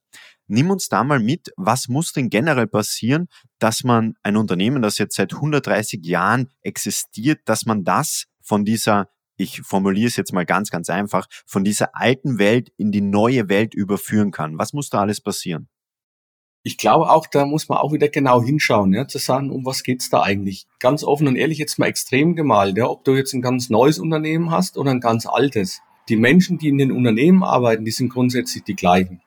Nimm 0.46 0.70
uns 0.70 0.90
da 0.90 1.04
mal 1.04 1.20
mit, 1.20 1.52
was 1.58 1.88
muss 1.88 2.14
denn 2.14 2.30
generell 2.30 2.68
passieren, 2.68 3.30
dass 3.58 3.84
man 3.84 4.14
ein 4.22 4.38
Unternehmen, 4.38 4.84
das 4.84 5.00
jetzt 5.00 5.16
seit 5.16 5.34
130 5.34 6.06
Jahren 6.06 6.52
existiert, 6.62 7.40
dass 7.46 7.66
man 7.66 7.84
das 7.84 8.26
von 8.44 8.64
dieser, 8.64 9.10
ich 9.38 9.62
formuliere 9.62 10.08
es 10.08 10.16
jetzt 10.16 10.34
mal 10.34 10.46
ganz, 10.46 10.70
ganz 10.70 10.90
einfach, 10.90 11.28
von 11.46 11.64
dieser 11.64 11.96
alten 11.96 12.40
Welt 12.40 12.72
in 12.78 12.92
die 12.92 13.02
neue 13.02 13.50
Welt 13.50 13.74
überführen 13.74 14.32
kann. 14.32 14.58
Was 14.58 14.74
muss 14.74 14.90
da 14.90 15.00
alles 15.02 15.22
passieren? 15.22 15.70
Ich 16.64 16.78
glaube 16.78 17.10
auch, 17.12 17.28
da 17.28 17.46
muss 17.46 17.70
man 17.70 17.78
auch 17.78 17.94
wieder 17.94 18.10
genau 18.10 18.42
hinschauen, 18.42 18.94
ja, 18.94 19.08
zu 19.08 19.20
sagen, 19.20 19.52
um 19.52 19.66
was 19.66 19.84
geht's 19.84 20.10
da 20.10 20.24
eigentlich? 20.24 20.66
Ganz 20.80 21.04
offen 21.04 21.28
und 21.28 21.38
ehrlich 21.38 21.60
jetzt 21.60 21.80
mal 21.80 21.86
extrem 21.86 22.36
gemalt, 22.36 22.78
ja, 22.78 22.90
ob 22.90 23.06
du 23.06 23.16
jetzt 23.16 23.34
ein 23.34 23.42
ganz 23.42 23.70
neues 23.70 24.00
Unternehmen 24.00 24.52
hast 24.52 24.78
oder 24.78 24.92
ein 24.92 25.00
ganz 25.00 25.26
altes. 25.26 25.80
Die 26.10 26.18
Menschen, 26.18 26.58
die 26.58 26.68
in 26.68 26.78
den 26.78 26.92
Unternehmen 26.92 27.44
arbeiten, 27.44 27.86
die 27.86 27.92
sind 27.92 28.10
grundsätzlich 28.10 28.64
die 28.64 28.76
gleichen. 28.76 29.22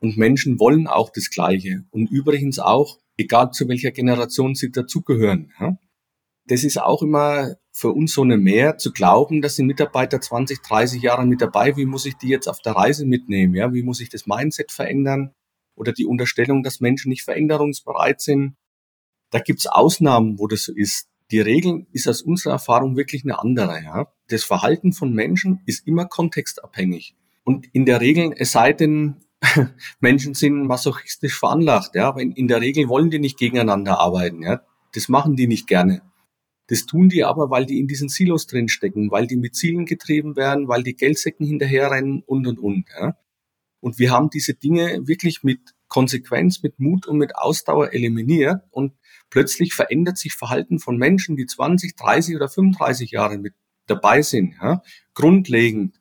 Und 0.00 0.16
Menschen 0.16 0.58
wollen 0.58 0.86
auch 0.86 1.10
das 1.10 1.30
Gleiche. 1.30 1.84
Und 1.90 2.10
übrigens 2.10 2.58
auch, 2.58 2.98
egal 3.16 3.50
zu 3.52 3.68
welcher 3.68 3.92
Generation 3.92 4.54
sie 4.54 4.70
dazugehören. 4.70 5.52
Ja. 5.60 5.78
Das 6.46 6.64
ist 6.64 6.80
auch 6.80 7.02
immer 7.02 7.56
für 7.72 7.92
uns 7.92 8.14
so 8.14 8.22
eine 8.22 8.38
Mehr, 8.38 8.78
zu 8.78 8.92
glauben, 8.92 9.42
dass 9.42 9.56
die 9.56 9.62
Mitarbeiter 9.62 10.20
20, 10.20 10.62
30 10.62 11.02
Jahre 11.02 11.26
mit 11.26 11.42
dabei, 11.42 11.76
wie 11.76 11.84
muss 11.84 12.06
ich 12.06 12.16
die 12.16 12.28
jetzt 12.28 12.48
auf 12.48 12.60
der 12.60 12.72
Reise 12.72 13.04
mitnehmen? 13.04 13.54
Ja? 13.54 13.72
Wie 13.74 13.82
muss 13.82 14.00
ich 14.00 14.08
das 14.08 14.26
Mindset 14.26 14.72
verändern? 14.72 15.32
Oder 15.74 15.92
die 15.92 16.06
Unterstellung, 16.06 16.62
dass 16.62 16.80
Menschen 16.80 17.10
nicht 17.10 17.22
veränderungsbereit 17.22 18.20
sind. 18.22 18.56
Da 19.30 19.40
gibt's 19.40 19.66
Ausnahmen, 19.66 20.38
wo 20.38 20.46
das 20.46 20.64
so 20.64 20.72
ist. 20.72 21.08
Die 21.30 21.40
Regel 21.40 21.86
ist 21.92 22.08
aus 22.08 22.22
unserer 22.22 22.54
Erfahrung 22.54 22.96
wirklich 22.96 23.24
eine 23.24 23.38
andere. 23.38 23.82
Ja? 23.82 24.12
Das 24.28 24.44
Verhalten 24.44 24.92
von 24.92 25.12
Menschen 25.12 25.60
ist 25.66 25.86
immer 25.86 26.06
kontextabhängig. 26.06 27.14
Und 27.44 27.66
in 27.74 27.84
der 27.84 28.00
Regel, 28.00 28.32
es 28.36 28.52
sei 28.52 28.72
denn, 28.72 29.16
Menschen 30.00 30.34
sind 30.34 30.66
masochistisch 30.66 31.38
veranlagt, 31.38 31.94
ja, 31.94 32.08
aber 32.08 32.22
in, 32.22 32.32
in, 32.32 32.48
der 32.48 32.60
Regel 32.60 32.88
wollen 32.88 33.10
die 33.10 33.18
nicht 33.18 33.38
gegeneinander 33.38 34.00
arbeiten, 34.00 34.42
ja. 34.42 34.62
Das 34.94 35.08
machen 35.08 35.36
die 35.36 35.46
nicht 35.46 35.66
gerne. 35.66 36.02
Das 36.68 36.86
tun 36.86 37.08
die 37.08 37.24
aber, 37.24 37.50
weil 37.50 37.66
die 37.66 37.78
in 37.78 37.86
diesen 37.86 38.08
Silos 38.08 38.46
drinstecken, 38.46 39.10
weil 39.10 39.26
die 39.26 39.36
mit 39.36 39.54
Zielen 39.54 39.86
getrieben 39.86 40.36
werden, 40.36 40.68
weil 40.68 40.82
die 40.82 40.96
Geldsäcken 40.96 41.46
hinterherrennen 41.46 42.22
und 42.26 42.46
und 42.46 42.58
und. 42.58 42.86
Ja. 42.98 43.16
Und 43.80 43.98
wir 43.98 44.10
haben 44.10 44.30
diese 44.30 44.54
Dinge 44.54 45.06
wirklich 45.06 45.44
mit 45.44 45.60
Konsequenz, 45.88 46.62
mit 46.62 46.80
Mut 46.80 47.06
und 47.06 47.18
mit 47.18 47.36
Ausdauer 47.36 47.92
eliminiert 47.92 48.62
und 48.70 48.94
plötzlich 49.30 49.74
verändert 49.74 50.18
sich 50.18 50.34
Verhalten 50.34 50.80
von 50.80 50.96
Menschen, 50.96 51.36
die 51.36 51.46
20, 51.46 51.94
30 51.94 52.36
oder 52.36 52.48
35 52.48 53.12
Jahre 53.12 53.38
mit 53.38 53.54
dabei 53.86 54.22
sind, 54.22 54.56
ja, 54.60 54.82
grundlegend. 55.14 56.00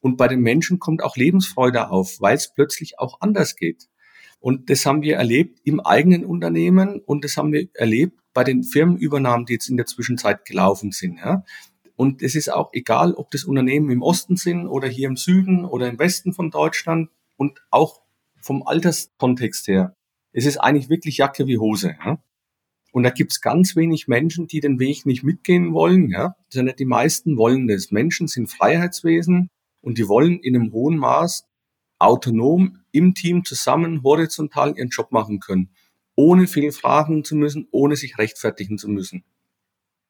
Und 0.00 0.16
bei 0.16 0.28
den 0.28 0.40
Menschen 0.40 0.78
kommt 0.78 1.02
auch 1.02 1.16
Lebensfreude 1.16 1.90
auf, 1.90 2.16
weil 2.20 2.36
es 2.36 2.52
plötzlich 2.54 2.98
auch 2.98 3.20
anders 3.20 3.56
geht. 3.56 3.88
Und 4.38 4.70
das 4.70 4.86
haben 4.86 5.02
wir 5.02 5.16
erlebt 5.16 5.60
im 5.64 5.80
eigenen 5.80 6.24
Unternehmen 6.24 7.00
und 7.00 7.24
das 7.24 7.36
haben 7.36 7.52
wir 7.52 7.68
erlebt 7.74 8.20
bei 8.36 8.44
den 8.44 8.64
Firmenübernahmen, 8.64 9.46
die 9.46 9.54
jetzt 9.54 9.70
in 9.70 9.78
der 9.78 9.86
Zwischenzeit 9.86 10.44
gelaufen 10.44 10.92
sind. 10.92 11.16
Ja. 11.16 11.42
Und 11.96 12.20
es 12.20 12.34
ist 12.34 12.52
auch 12.52 12.68
egal, 12.74 13.14
ob 13.14 13.30
das 13.30 13.44
Unternehmen 13.44 13.90
im 13.90 14.02
Osten 14.02 14.36
sind 14.36 14.66
oder 14.66 14.88
hier 14.88 15.08
im 15.08 15.16
Süden 15.16 15.64
oder 15.64 15.88
im 15.88 15.98
Westen 15.98 16.34
von 16.34 16.50
Deutschland 16.50 17.08
und 17.38 17.62
auch 17.70 18.02
vom 18.42 18.62
Alterskontext 18.62 19.68
her. 19.68 19.96
Es 20.32 20.44
ist 20.44 20.58
eigentlich 20.58 20.90
wirklich 20.90 21.16
Jacke 21.16 21.46
wie 21.46 21.56
Hose. 21.56 21.96
Ja. 22.04 22.18
Und 22.92 23.04
da 23.04 23.10
gibt's 23.10 23.40
ganz 23.40 23.74
wenig 23.74 24.06
Menschen, 24.06 24.46
die 24.46 24.60
den 24.60 24.78
Weg 24.78 25.06
nicht 25.06 25.24
mitgehen 25.24 25.72
wollen, 25.72 26.10
ja, 26.10 26.36
sondern 26.50 26.76
die 26.76 26.84
meisten 26.84 27.38
wollen 27.38 27.66
das. 27.66 27.90
Menschen 27.90 28.28
sind 28.28 28.48
Freiheitswesen 28.50 29.48
und 29.80 29.96
die 29.96 30.08
wollen 30.08 30.40
in 30.40 30.54
einem 30.54 30.72
hohen 30.72 30.98
Maß 30.98 31.46
autonom 31.98 32.80
im 32.92 33.14
Team 33.14 33.46
zusammen 33.46 34.02
horizontal 34.02 34.76
ihren 34.76 34.90
Job 34.90 35.10
machen 35.10 35.40
können, 35.40 35.70
ohne 36.16 36.46
viel 36.46 36.72
fragen 36.72 37.22
zu 37.22 37.36
müssen, 37.36 37.68
ohne 37.70 37.94
sich 37.94 38.18
rechtfertigen 38.18 38.78
zu 38.78 38.88
müssen. 38.88 39.24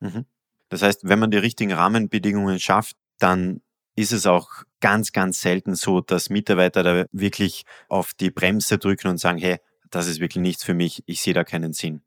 Mhm. 0.00 0.24
Das 0.68 0.82
heißt, 0.82 1.00
wenn 1.04 1.18
man 1.18 1.30
die 1.30 1.36
richtigen 1.36 1.72
Rahmenbedingungen 1.72 2.58
schafft, 2.58 2.96
dann 3.18 3.60
ist 3.94 4.12
es 4.12 4.26
auch 4.26 4.48
ganz, 4.80 5.12
ganz 5.12 5.40
selten 5.40 5.74
so, 5.74 6.00
dass 6.00 6.30
Mitarbeiter 6.30 6.82
da 6.82 7.06
wirklich 7.12 7.64
auf 7.88 8.14
die 8.14 8.30
Bremse 8.30 8.78
drücken 8.78 9.08
und 9.08 9.18
sagen, 9.18 9.38
hey, 9.38 9.58
das 9.90 10.06
ist 10.06 10.20
wirklich 10.20 10.42
nichts 10.42 10.64
für 10.64 10.74
mich, 10.74 11.02
ich 11.06 11.20
sehe 11.20 11.34
da 11.34 11.44
keinen 11.44 11.72
Sinn. 11.72 12.02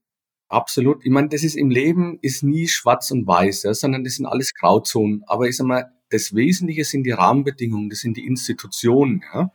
Absolut. 0.49 1.05
Ich 1.05 1.11
meine, 1.11 1.29
das 1.29 1.43
ist 1.43 1.55
im 1.55 1.69
Leben 1.69 2.17
ist 2.21 2.43
nie 2.43 2.67
schwarz 2.67 3.11
und 3.11 3.27
weiß, 3.27 3.63
ja, 3.63 3.73
sondern 3.73 4.03
das 4.03 4.15
sind 4.15 4.25
alles 4.25 4.53
Grauzonen. 4.53 5.23
Aber 5.27 5.47
ich 5.47 5.55
sag 5.55 5.67
mal, 5.67 5.91
das 6.09 6.33
Wesentliche 6.33 6.83
sind 6.85 7.03
die 7.03 7.11
Rahmenbedingungen, 7.11 7.89
das 7.89 7.99
sind 7.99 8.17
die 8.17 8.25
Institutionen, 8.25 9.23
ja? 9.31 9.51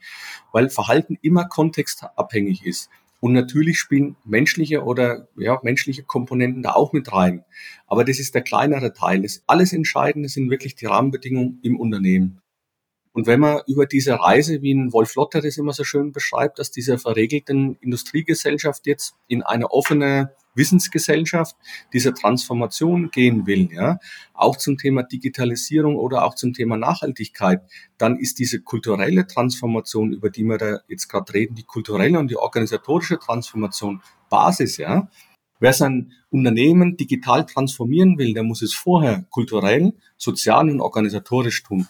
weil 0.52 0.70
Verhalten 0.70 1.18
immer 1.20 1.46
kontextabhängig 1.46 2.64
ist. 2.64 2.90
Und 3.24 3.32
natürlich 3.32 3.78
spielen 3.78 4.16
menschliche 4.26 4.84
oder 4.84 5.28
ja, 5.38 5.58
menschliche 5.62 6.02
Komponenten 6.02 6.62
da 6.62 6.72
auch 6.72 6.92
mit 6.92 7.10
rein. 7.10 7.42
Aber 7.86 8.04
das 8.04 8.18
ist 8.18 8.34
der 8.34 8.42
kleinere 8.42 8.92
Teil. 8.92 9.22
Das 9.22 9.42
alles 9.46 9.72
Entscheidende 9.72 10.28
sind 10.28 10.50
wirklich 10.50 10.74
die 10.74 10.84
Rahmenbedingungen 10.84 11.58
im 11.62 11.80
Unternehmen. 11.80 12.42
Und 13.12 13.26
wenn 13.26 13.40
man 13.40 13.62
über 13.66 13.86
diese 13.86 14.20
Reise, 14.20 14.60
wie 14.60 14.74
ein 14.74 14.92
Wolf 14.92 15.14
Lotter 15.14 15.40
das 15.40 15.56
immer 15.56 15.72
so 15.72 15.84
schön 15.84 16.12
beschreibt, 16.12 16.58
dass 16.58 16.70
diese 16.70 16.98
verregelten 16.98 17.78
Industriegesellschaft 17.80 18.86
jetzt 18.86 19.14
in 19.26 19.42
eine 19.42 19.70
offene 19.70 20.34
Wissensgesellschaft 20.54 21.56
dieser 21.92 22.14
Transformation 22.14 23.10
gehen 23.10 23.46
will, 23.46 23.68
ja, 23.72 23.98
auch 24.32 24.56
zum 24.56 24.78
Thema 24.78 25.02
Digitalisierung 25.02 25.96
oder 25.96 26.24
auch 26.24 26.34
zum 26.34 26.52
Thema 26.52 26.76
Nachhaltigkeit, 26.76 27.62
dann 27.98 28.18
ist 28.18 28.38
diese 28.38 28.60
kulturelle 28.60 29.26
Transformation, 29.26 30.12
über 30.12 30.30
die 30.30 30.44
wir 30.44 30.58
da 30.58 30.80
jetzt 30.88 31.08
gerade 31.08 31.32
reden, 31.34 31.54
die 31.54 31.64
kulturelle 31.64 32.18
und 32.18 32.30
die 32.30 32.36
organisatorische 32.36 33.18
Transformation 33.18 34.02
Basis, 34.28 34.78
ja. 34.78 35.08
Wer 35.60 35.72
sein 35.72 36.12
Unternehmen 36.30 36.96
digital 36.96 37.46
transformieren 37.46 38.18
will, 38.18 38.34
der 38.34 38.42
muss 38.42 38.62
es 38.62 38.74
vorher 38.74 39.24
kulturell, 39.30 39.92
sozial 40.16 40.68
und 40.68 40.80
organisatorisch 40.80 41.62
tun. 41.62 41.86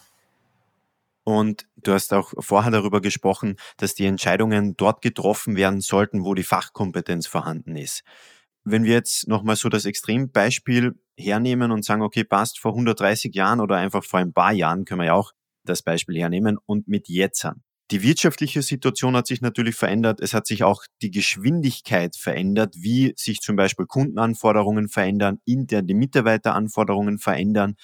Und 1.23 1.65
du 1.77 1.93
hast 1.93 2.13
auch 2.13 2.33
vorher 2.37 2.71
darüber 2.71 3.01
gesprochen, 3.01 3.57
dass 3.77 3.95
die 3.95 4.05
Entscheidungen 4.05 4.77
dort 4.77 5.01
getroffen 5.01 5.55
werden 5.55 5.81
sollten, 5.81 6.23
wo 6.23 6.35
die 6.35 6.43
Fachkompetenz 6.43 7.25
vorhanden 7.25 7.75
ist. 7.75 8.03
Wenn 8.65 8.83
wir 8.83 8.93
jetzt 8.93 9.27
nochmal 9.27 9.55
so 9.55 9.69
das 9.69 9.85
Extrembeispiel 9.85 10.95
hernehmen 11.17 11.71
und 11.71 11.85
sagen, 11.85 12.01
okay, 12.01 12.23
passt 12.23 12.59
vor 12.59 12.71
130 12.73 13.33
Jahren 13.35 13.59
oder 13.61 13.77
einfach 13.77 14.03
vor 14.03 14.19
ein 14.19 14.33
paar 14.33 14.53
Jahren, 14.53 14.85
können 14.85 15.01
wir 15.01 15.07
ja 15.07 15.13
auch 15.13 15.33
das 15.63 15.83
Beispiel 15.83 16.17
hernehmen 16.17 16.57
und 16.65 16.87
mit 16.87 17.07
jetzt 17.07 17.45
an. 17.45 17.63
Die 17.91 18.01
wirtschaftliche 18.01 18.63
Situation 18.63 19.15
hat 19.15 19.27
sich 19.27 19.41
natürlich 19.41 19.75
verändert. 19.75 20.19
Es 20.19 20.33
hat 20.33 20.47
sich 20.47 20.63
auch 20.63 20.83
die 21.03 21.11
Geschwindigkeit 21.11 22.15
verändert, 22.15 22.73
wie 22.77 23.13
sich 23.15 23.41
zum 23.41 23.55
Beispiel 23.55 23.85
Kundenanforderungen 23.85 24.89
verändern, 24.89 25.39
intern 25.45 25.85
die 25.85 25.93
Mitarbeiteranforderungen 25.93 27.19
verändern. 27.19 27.75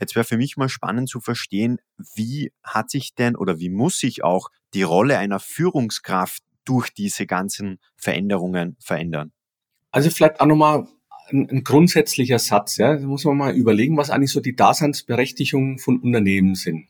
Jetzt 0.00 0.16
wäre 0.16 0.24
für 0.24 0.38
mich 0.38 0.56
mal 0.56 0.68
spannend 0.68 1.08
zu 1.08 1.20
verstehen, 1.20 1.78
wie 2.16 2.52
hat 2.64 2.90
sich 2.90 3.14
denn 3.14 3.36
oder 3.36 3.60
wie 3.60 3.70
muss 3.70 3.98
sich 4.00 4.24
auch 4.24 4.50
die 4.74 4.82
Rolle 4.82 5.18
einer 5.18 5.38
Führungskraft 5.38 6.42
durch 6.64 6.90
diese 6.92 7.26
ganzen 7.26 7.78
Veränderungen 7.96 8.76
verändern? 8.80 9.33
Also 9.94 10.10
vielleicht 10.10 10.40
auch 10.40 10.46
nochmal 10.46 10.88
ein, 11.28 11.48
ein 11.48 11.62
grundsätzlicher 11.62 12.40
Satz. 12.40 12.78
Ja, 12.78 12.96
da 12.96 13.06
muss 13.06 13.24
man 13.24 13.36
mal 13.36 13.54
überlegen, 13.54 13.96
was 13.96 14.10
eigentlich 14.10 14.32
so 14.32 14.40
die 14.40 14.56
Daseinsberechtigung 14.56 15.78
von 15.78 16.00
Unternehmen 16.00 16.56
sind. 16.56 16.88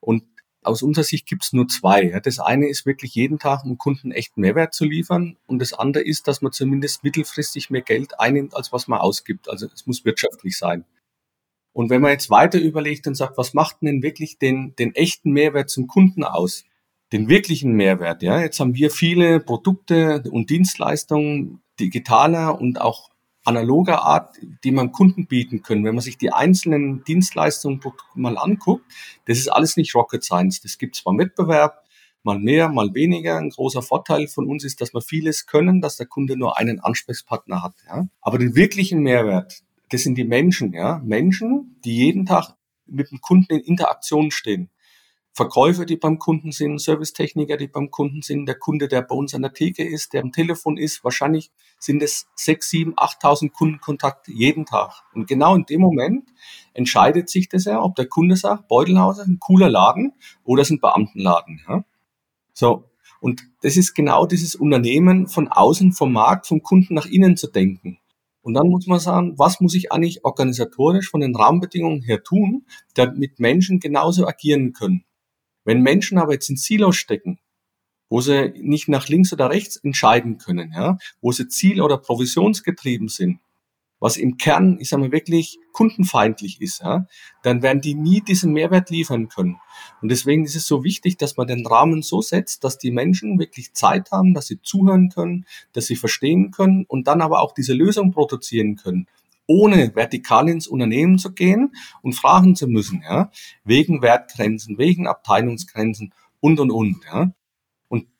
Und 0.00 0.24
aus 0.62 0.82
unserer 0.82 1.04
Sicht 1.04 1.26
gibt 1.26 1.44
es 1.44 1.52
nur 1.52 1.68
zwei. 1.68 2.04
Ja. 2.04 2.20
Das 2.20 2.38
eine 2.38 2.66
ist 2.66 2.86
wirklich 2.86 3.14
jeden 3.14 3.38
Tag 3.38 3.64
einem 3.64 3.76
Kunden 3.76 4.12
echten 4.12 4.40
Mehrwert 4.40 4.72
zu 4.72 4.86
liefern 4.86 5.36
und 5.46 5.58
das 5.58 5.74
andere 5.74 6.02
ist, 6.02 6.26
dass 6.26 6.40
man 6.40 6.50
zumindest 6.50 7.04
mittelfristig 7.04 7.68
mehr 7.68 7.82
Geld 7.82 8.18
einnimmt, 8.18 8.56
als 8.56 8.72
was 8.72 8.88
man 8.88 8.98
ausgibt. 8.98 9.50
Also 9.50 9.66
es 9.66 9.86
muss 9.86 10.06
wirtschaftlich 10.06 10.56
sein. 10.56 10.86
Und 11.74 11.90
wenn 11.90 12.00
man 12.00 12.12
jetzt 12.12 12.30
weiter 12.30 12.58
überlegt 12.58 13.06
und 13.06 13.14
sagt, 13.14 13.36
was 13.36 13.52
macht 13.52 13.82
denn 13.82 14.02
wirklich 14.02 14.38
den, 14.38 14.74
den 14.76 14.94
echten 14.94 15.32
Mehrwert 15.32 15.68
zum 15.68 15.86
Kunden 15.86 16.24
aus? 16.24 16.64
Den 17.12 17.28
wirklichen 17.28 17.72
Mehrwert, 17.72 18.22
ja. 18.22 18.40
Jetzt 18.40 18.58
haben 18.58 18.74
wir 18.74 18.90
viele 18.90 19.38
Produkte 19.38 20.24
und 20.30 20.48
Dienstleistungen, 20.48 21.60
digitaler 21.80 22.60
und 22.60 22.80
auch 22.80 23.10
analoger 23.44 24.02
Art, 24.02 24.36
die 24.62 24.70
man 24.70 24.92
Kunden 24.92 25.26
bieten 25.26 25.62
können. 25.62 25.84
Wenn 25.84 25.94
man 25.94 26.02
sich 26.02 26.18
die 26.18 26.32
einzelnen 26.32 27.02
Dienstleistungen 27.04 27.80
mal 28.14 28.36
anguckt, 28.36 28.84
das 29.26 29.38
ist 29.38 29.48
alles 29.48 29.76
nicht 29.76 29.94
Rocket 29.94 30.22
Science. 30.22 30.60
Das 30.60 30.78
gibt 30.78 30.96
zwar 30.96 31.16
Wettbewerb, 31.16 31.82
mal 32.22 32.38
mehr, 32.38 32.68
mal 32.68 32.92
weniger. 32.94 33.38
Ein 33.38 33.50
großer 33.50 33.82
Vorteil 33.82 34.28
von 34.28 34.46
uns 34.46 34.64
ist, 34.64 34.80
dass 34.80 34.92
wir 34.92 35.00
vieles 35.00 35.46
können, 35.46 35.80
dass 35.80 35.96
der 35.96 36.06
Kunde 36.06 36.36
nur 36.36 36.58
einen 36.58 36.80
Ansprechpartner 36.80 37.62
hat. 37.62 37.74
Ja. 37.86 38.06
Aber 38.20 38.38
den 38.38 38.54
wirklichen 38.54 39.00
Mehrwert, 39.00 39.62
das 39.90 40.02
sind 40.02 40.16
die 40.16 40.24
Menschen. 40.24 40.74
Ja. 40.74 41.00
Menschen, 41.04 41.80
die 41.84 41.96
jeden 41.96 42.26
Tag 42.26 42.54
mit 42.86 43.10
dem 43.10 43.20
Kunden 43.20 43.54
in 43.54 43.60
Interaktion 43.60 44.30
stehen. 44.30 44.70
Verkäufer, 45.38 45.84
die 45.84 45.96
beim 45.96 46.18
Kunden 46.18 46.50
sind, 46.50 46.80
Servicetechniker, 46.80 47.56
die 47.56 47.68
beim 47.68 47.92
Kunden 47.92 48.22
sind, 48.22 48.46
der 48.46 48.56
Kunde, 48.56 48.88
der 48.88 49.02
bei 49.02 49.14
uns 49.14 49.34
an 49.34 49.42
der 49.42 49.52
Theke 49.52 49.84
ist, 49.84 50.12
der 50.12 50.22
am 50.22 50.32
Telefon 50.32 50.76
ist. 50.76 51.04
Wahrscheinlich 51.04 51.52
sind 51.78 52.02
es 52.02 52.26
sechs, 52.34 52.70
sieben, 52.70 52.94
achttausend 52.96 53.52
Kundenkontakte 53.52 54.32
jeden 54.32 54.66
Tag. 54.66 55.04
Und 55.14 55.28
genau 55.28 55.54
in 55.54 55.64
dem 55.64 55.80
Moment 55.80 56.28
entscheidet 56.74 57.28
sich 57.28 57.48
das 57.48 57.66
ja, 57.66 57.80
ob 57.80 57.94
der 57.94 58.06
Kunde 58.06 58.34
sagt, 58.34 58.66
Beutelhauser, 58.66 59.22
ein 59.22 59.38
cooler 59.38 59.70
Laden 59.70 60.12
oder 60.42 60.62
ist 60.62 60.70
ein 60.70 60.80
Beamtenladen. 60.80 61.60
Ja? 61.68 61.84
So. 62.52 62.90
Und 63.20 63.42
das 63.62 63.76
ist 63.76 63.94
genau 63.94 64.26
dieses 64.26 64.56
Unternehmen 64.56 65.28
von 65.28 65.46
außen, 65.46 65.92
vom 65.92 66.12
Markt, 66.12 66.48
vom 66.48 66.64
Kunden 66.64 66.94
nach 66.94 67.06
innen 67.06 67.36
zu 67.36 67.46
denken. 67.46 67.98
Und 68.42 68.54
dann 68.54 68.68
muss 68.70 68.88
man 68.88 68.98
sagen, 68.98 69.38
was 69.38 69.60
muss 69.60 69.74
ich 69.74 69.92
eigentlich 69.92 70.24
organisatorisch 70.24 71.08
von 71.08 71.20
den 71.20 71.36
Rahmenbedingungen 71.36 72.02
her 72.02 72.24
tun, 72.24 72.66
damit 72.94 73.38
Menschen 73.38 73.78
genauso 73.78 74.26
agieren 74.26 74.72
können. 74.72 75.04
Wenn 75.68 75.82
Menschen 75.82 76.16
aber 76.16 76.32
jetzt 76.32 76.48
in 76.48 76.56
Silos 76.56 76.96
stecken, 76.96 77.40
wo 78.08 78.22
sie 78.22 78.54
nicht 78.56 78.88
nach 78.88 79.06
links 79.08 79.34
oder 79.34 79.50
rechts 79.50 79.76
entscheiden 79.76 80.38
können, 80.38 80.72
ja, 80.72 80.96
wo 81.20 81.30
sie 81.30 81.46
ziel- 81.46 81.82
oder 81.82 81.98
provisionsgetrieben 81.98 83.08
sind, 83.08 83.40
was 84.00 84.16
im 84.16 84.38
Kern, 84.38 84.78
ich 84.80 84.88
sage 84.88 85.02
mal, 85.02 85.12
wirklich 85.12 85.58
kundenfeindlich 85.72 86.62
ist, 86.62 86.80
ja, 86.80 87.06
dann 87.42 87.60
werden 87.60 87.82
die 87.82 87.94
nie 87.94 88.22
diesen 88.22 88.54
Mehrwert 88.54 88.88
liefern 88.88 89.28
können. 89.28 89.60
Und 90.00 90.10
deswegen 90.10 90.46
ist 90.46 90.56
es 90.56 90.66
so 90.66 90.84
wichtig, 90.84 91.18
dass 91.18 91.36
man 91.36 91.46
den 91.46 91.66
Rahmen 91.66 92.00
so 92.00 92.22
setzt, 92.22 92.64
dass 92.64 92.78
die 92.78 92.90
Menschen 92.90 93.38
wirklich 93.38 93.74
Zeit 93.74 94.10
haben, 94.10 94.32
dass 94.32 94.46
sie 94.46 94.62
zuhören 94.62 95.10
können, 95.10 95.44
dass 95.74 95.84
sie 95.84 95.96
verstehen 95.96 96.50
können 96.50 96.86
und 96.88 97.08
dann 97.08 97.20
aber 97.20 97.42
auch 97.42 97.52
diese 97.52 97.74
Lösung 97.74 98.12
produzieren 98.12 98.76
können 98.76 99.06
ohne 99.48 99.96
vertikal 99.96 100.48
ins 100.48 100.68
Unternehmen 100.68 101.18
zu 101.18 101.32
gehen 101.32 101.72
und 102.02 102.12
fragen 102.12 102.54
zu 102.54 102.68
müssen, 102.68 103.02
ja, 103.02 103.32
wegen 103.64 104.02
Wertgrenzen, 104.02 104.78
wegen 104.78 105.08
Abteilungsgrenzen 105.08 106.14
und, 106.38 106.60
und, 106.60 106.70
und, 106.70 107.00
ja 107.04 107.32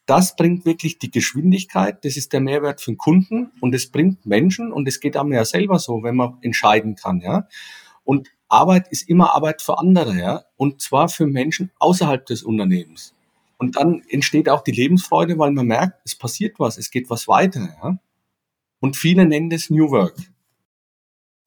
das 0.08 0.36
bringt 0.36 0.64
wirklich 0.64 0.98
die 0.98 1.10
Geschwindigkeit, 1.10 2.02
das 2.02 2.16
ist 2.16 2.32
der 2.32 2.40
Mehrwert 2.40 2.80
für 2.80 2.92
den 2.92 2.96
Kunden 2.96 3.52
und 3.60 3.74
es 3.74 3.90
bringt 3.90 4.24
Menschen 4.24 4.72
und 4.72 4.88
es 4.88 5.00
geht 5.00 5.18
einem 5.18 5.34
ja 5.34 5.44
selber 5.44 5.78
so, 5.78 6.02
wenn 6.02 6.16
man 6.16 6.38
entscheiden 6.40 6.94
kann, 6.94 7.20
ja. 7.20 7.46
Und 8.04 8.30
Arbeit 8.48 8.88
ist 8.88 9.06
immer 9.06 9.34
Arbeit 9.34 9.60
für 9.60 9.78
andere, 9.78 10.16
ja, 10.16 10.44
und 10.56 10.80
zwar 10.80 11.10
für 11.10 11.26
Menschen 11.26 11.70
außerhalb 11.78 12.24
des 12.24 12.42
Unternehmens. 12.42 13.14
Und 13.58 13.76
dann 13.76 14.02
entsteht 14.08 14.48
auch 14.48 14.62
die 14.62 14.72
Lebensfreude, 14.72 15.38
weil 15.38 15.50
man 15.50 15.66
merkt, 15.66 16.00
es 16.06 16.14
passiert 16.14 16.58
was, 16.58 16.78
es 16.78 16.90
geht 16.90 17.10
was 17.10 17.28
weiter, 17.28 17.76
ja. 17.82 17.98
Und 18.80 18.96
viele 18.96 19.26
nennen 19.26 19.50
das 19.50 19.68
New 19.68 19.90
Work. 19.90 20.16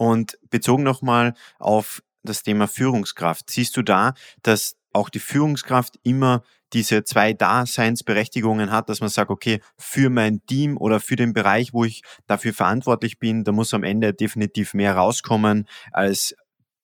Und 0.01 0.39
bezogen 0.49 0.81
nochmal 0.81 1.35
auf 1.59 2.01
das 2.23 2.41
Thema 2.41 2.67
Führungskraft, 2.67 3.51
siehst 3.51 3.77
du 3.77 3.83
da, 3.83 4.15
dass 4.41 4.75
auch 4.93 5.09
die 5.09 5.19
Führungskraft 5.19 5.99
immer 6.01 6.41
diese 6.73 7.03
zwei 7.03 7.33
Daseinsberechtigungen 7.33 8.71
hat, 8.71 8.89
dass 8.89 8.99
man 8.99 9.11
sagt, 9.11 9.29
okay, 9.29 9.61
für 9.77 10.09
mein 10.09 10.43
Team 10.47 10.75
oder 10.75 10.99
für 10.99 11.17
den 11.17 11.33
Bereich, 11.33 11.71
wo 11.71 11.83
ich 11.83 12.01
dafür 12.25 12.51
verantwortlich 12.51 13.19
bin, 13.19 13.43
da 13.43 13.51
muss 13.51 13.75
am 13.75 13.83
Ende 13.83 14.11
definitiv 14.11 14.73
mehr 14.73 14.95
rauskommen, 14.95 15.67
als 15.91 16.33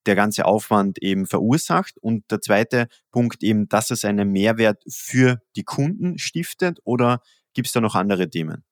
der 0.05 0.13
ganze 0.13 0.45
Aufwand 0.45 1.01
eben 1.01 1.25
verursacht. 1.25 1.97
Und 1.97 2.29
der 2.29 2.41
zweite 2.41 2.87
Punkt 3.09 3.41
eben, 3.41 3.67
dass 3.67 3.89
es 3.89 4.05
einen 4.05 4.31
Mehrwert 4.31 4.83
für 4.87 5.41
die 5.55 5.63
Kunden 5.63 6.19
stiftet 6.19 6.81
oder 6.83 7.23
gibt 7.55 7.65
es 7.65 7.73
da 7.73 7.81
noch 7.81 7.95
andere 7.95 8.29
Themen? 8.29 8.66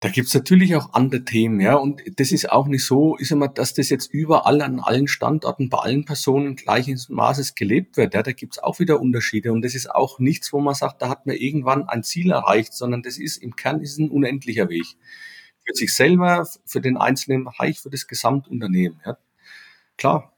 Da 0.00 0.08
gibt's 0.10 0.32
natürlich 0.32 0.76
auch 0.76 0.92
andere 0.92 1.24
Themen, 1.24 1.60
ja. 1.60 1.74
Und 1.74 2.02
das 2.20 2.30
ist 2.30 2.52
auch 2.52 2.68
nicht 2.68 2.84
so, 2.84 3.16
ist 3.16 3.32
immer, 3.32 3.48
dass 3.48 3.74
das 3.74 3.88
jetzt 3.88 4.12
überall 4.12 4.62
an 4.62 4.78
allen 4.78 5.08
Standorten 5.08 5.68
bei 5.70 5.78
allen 5.78 6.04
Personen 6.04 6.54
gleichen 6.54 7.00
Maßes 7.08 7.56
gelebt 7.56 7.96
wird. 7.96 8.14
Ja, 8.14 8.22
da 8.22 8.30
gibt's 8.30 8.60
auch 8.60 8.78
wieder 8.78 9.00
Unterschiede. 9.00 9.52
Und 9.52 9.62
das 9.62 9.74
ist 9.74 9.90
auch 9.90 10.20
nichts, 10.20 10.52
wo 10.52 10.60
man 10.60 10.74
sagt, 10.74 11.02
da 11.02 11.08
hat 11.08 11.26
man 11.26 11.34
irgendwann 11.34 11.88
ein 11.88 12.04
Ziel 12.04 12.30
erreicht, 12.30 12.74
sondern 12.74 13.02
das 13.02 13.18
ist 13.18 13.38
im 13.38 13.56
Kern 13.56 13.80
ist 13.80 13.98
ein 13.98 14.08
unendlicher 14.08 14.68
Weg. 14.68 14.86
Für 15.66 15.74
sich 15.74 15.92
selber, 15.92 16.48
für 16.64 16.80
den 16.80 16.96
einzelnen 16.96 17.44
Bereich, 17.44 17.80
für 17.80 17.90
das 17.90 18.06
Gesamtunternehmen. 18.06 19.00
Ja. 19.04 19.18
Klar. 19.96 20.32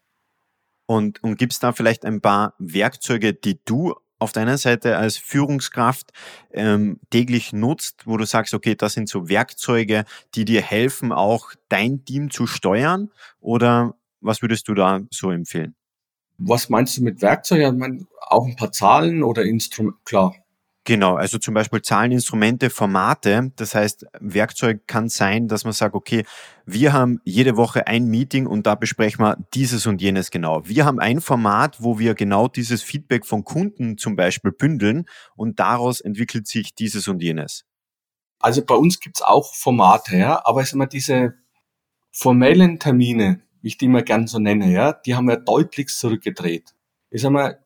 Und, 0.86 1.22
und 1.22 1.36
gibt's 1.36 1.60
da 1.60 1.72
vielleicht 1.72 2.06
ein 2.06 2.22
paar 2.22 2.54
Werkzeuge, 2.58 3.34
die 3.34 3.60
du 3.66 3.94
auf 4.20 4.32
deiner 4.32 4.58
Seite 4.58 4.96
als 4.96 5.16
Führungskraft 5.16 6.12
ähm, 6.52 7.00
täglich 7.10 7.52
nutzt, 7.52 8.06
wo 8.06 8.16
du 8.16 8.24
sagst, 8.24 8.54
okay, 8.54 8.75
das 8.76 8.92
sind 8.92 9.08
so 9.08 9.28
Werkzeuge, 9.28 10.04
die 10.34 10.45
dir 10.45 10.62
helfen, 10.62 11.10
auch 11.10 11.52
dein 11.68 12.04
Team 12.04 12.30
zu 12.30 12.47
steuern? 12.47 13.10
Oder 13.40 13.95
was 14.21 14.42
würdest 14.42 14.68
du 14.68 14.75
da 14.75 15.00
so 15.10 15.30
empfehlen? 15.30 15.75
Was 16.38 16.68
meinst 16.68 16.97
du 16.97 17.02
mit 17.02 17.21
Werkzeugen? 17.23 17.75
Ich 17.75 17.78
meine, 17.78 18.06
auch 18.21 18.47
ein 18.47 18.56
paar 18.56 18.73
Zahlen 18.73 19.23
oder 19.23 19.42
Instrumente? 19.42 19.99
Klar, 20.04 20.34
Genau, 20.84 21.16
also 21.16 21.38
zum 21.38 21.52
Beispiel 21.52 21.82
Zahleninstrumente, 21.82 22.71
Formate. 22.71 23.52
Das 23.56 23.75
heißt, 23.75 24.06
Werkzeug 24.19 24.86
kann 24.86 25.10
sein, 25.10 25.47
dass 25.47 25.64
man 25.64 25.75
sagt, 25.75 25.95
okay, 25.95 26.25
wir 26.64 26.95
haben 26.95 27.21
jede 27.25 27.56
Woche 27.56 27.86
ein 27.86 28.06
Meeting 28.06 28.47
und 28.47 28.66
da 28.66 28.76
besprechen 28.76 29.23
wir 29.23 29.36
dieses 29.52 29.86
und 29.86 30.00
jenes 30.00 30.30
genau. 30.30 30.62
Wir 30.64 30.86
haben 30.86 30.99
ein 30.99 31.21
Format, 31.21 31.82
wo 31.82 31.99
wir 31.99 32.14
genau 32.14 32.49
dieses 32.49 32.82
Feedback 32.82 33.26
von 33.26 33.45
Kunden 33.45 33.99
zum 33.99 34.16
Beispiel 34.16 34.52
bündeln 34.52 35.04
und 35.36 35.60
daraus 35.60 36.00
entwickelt 36.00 36.47
sich 36.47 36.75
dieses 36.75 37.08
und 37.08 37.23
jenes. 37.23 37.66
Also 38.38 38.64
bei 38.64 38.75
uns 38.75 39.00
gibt's 39.00 39.21
auch 39.21 39.54
Formate, 39.54 40.16
ja, 40.16 40.40
aber 40.47 40.62
es 40.62 40.73
immer 40.73 40.86
diese 40.86 41.34
formellen 42.10 42.78
Termine, 42.78 43.43
wie 43.60 43.69
ich 43.69 43.76
die 43.76 43.84
immer 43.84 44.02
gern 44.02 44.26
so 44.26 44.38
nenne, 44.38 44.73
ja, 44.73 44.95
die 44.95 45.14
haben 45.14 45.28
wir 45.28 45.36
deutlich 45.36 45.88
zurückgedreht. 45.88 46.75
Ich 47.10 47.21
sag 47.21 47.32
mal, 47.32 47.62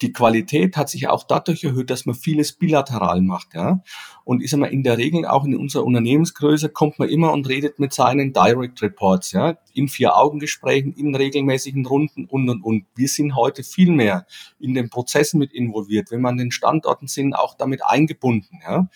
die 0.00 0.12
Qualität 0.12 0.76
hat 0.76 0.88
sich 0.88 1.08
auch 1.08 1.24
dadurch 1.24 1.64
erhöht, 1.64 1.90
dass 1.90 2.06
man 2.06 2.14
vieles 2.14 2.52
bilateral 2.52 3.20
macht, 3.20 3.54
ja. 3.54 3.82
Und 4.24 4.42
ist 4.42 4.52
einmal 4.54 4.72
in 4.72 4.82
der 4.82 4.98
Regel 4.98 5.26
auch 5.26 5.44
in 5.44 5.56
unserer 5.56 5.84
Unternehmensgröße 5.84 6.68
kommt 6.68 6.98
man 6.98 7.08
immer 7.08 7.32
und 7.32 7.48
redet 7.48 7.78
mit 7.78 7.92
seinen 7.92 8.32
Direct 8.32 8.82
Reports, 8.82 9.32
ja, 9.32 9.56
in 9.72 9.88
vier 9.88 10.16
Augengesprächen, 10.16 10.92
in 10.92 11.14
regelmäßigen 11.14 11.86
Runden 11.86 12.26
und 12.26 12.48
und 12.48 12.62
und. 12.62 12.86
Wir 12.94 13.08
sind 13.08 13.36
heute 13.36 13.62
viel 13.62 13.90
mehr 13.90 14.26
in 14.58 14.74
den 14.74 14.90
Prozessen 14.90 15.38
mit 15.38 15.52
involviert. 15.52 16.10
Wenn 16.10 16.20
man 16.20 16.32
an 16.32 16.38
den 16.38 16.50
Standorten 16.50 17.08
sind, 17.08 17.34
auch 17.34 17.54
damit 17.54 17.84
eingebunden, 17.84 18.60
ja. 18.62 18.88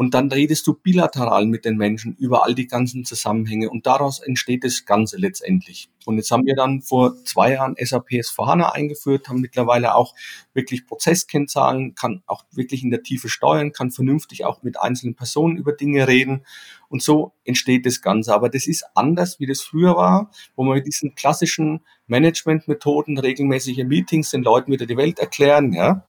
Und 0.00 0.14
dann 0.14 0.32
redest 0.32 0.66
du 0.66 0.72
bilateral 0.72 1.44
mit 1.44 1.66
den 1.66 1.76
Menschen 1.76 2.16
über 2.16 2.42
all 2.46 2.54
die 2.54 2.66
ganzen 2.66 3.04
Zusammenhänge 3.04 3.68
und 3.68 3.84
daraus 3.84 4.18
entsteht 4.18 4.64
das 4.64 4.86
Ganze 4.86 5.18
letztendlich. 5.18 5.90
Und 6.06 6.16
jetzt 6.16 6.30
haben 6.30 6.46
wir 6.46 6.54
dann 6.54 6.80
vor 6.80 7.22
zwei 7.26 7.52
Jahren 7.52 7.76
SAP 7.78 8.12
S4HANA 8.12 8.72
eingeführt, 8.72 9.28
haben 9.28 9.42
mittlerweile 9.42 9.94
auch 9.94 10.14
wirklich 10.54 10.86
Prozesskennzahlen, 10.86 11.96
kann 11.96 12.22
auch 12.24 12.44
wirklich 12.50 12.82
in 12.82 12.88
der 12.88 13.02
Tiefe 13.02 13.28
steuern, 13.28 13.72
kann 13.72 13.90
vernünftig 13.90 14.46
auch 14.46 14.62
mit 14.62 14.80
einzelnen 14.80 15.16
Personen 15.16 15.58
über 15.58 15.72
Dinge 15.72 16.08
reden. 16.08 16.46
Und 16.88 17.02
so 17.02 17.34
entsteht 17.44 17.84
das 17.84 18.00
Ganze. 18.00 18.32
Aber 18.32 18.48
das 18.48 18.66
ist 18.66 18.86
anders, 18.94 19.38
wie 19.38 19.46
das 19.46 19.60
früher 19.60 19.96
war, 19.96 20.30
wo 20.56 20.64
man 20.64 20.76
mit 20.76 20.86
diesen 20.86 21.14
klassischen 21.14 21.80
Managementmethoden, 22.06 23.18
regelmäßige 23.18 23.84
Meetings 23.84 24.30
den 24.30 24.44
Leuten 24.44 24.72
wieder 24.72 24.86
die 24.86 24.96
Welt 24.96 25.18
erklären, 25.18 25.74
ja, 25.74 26.06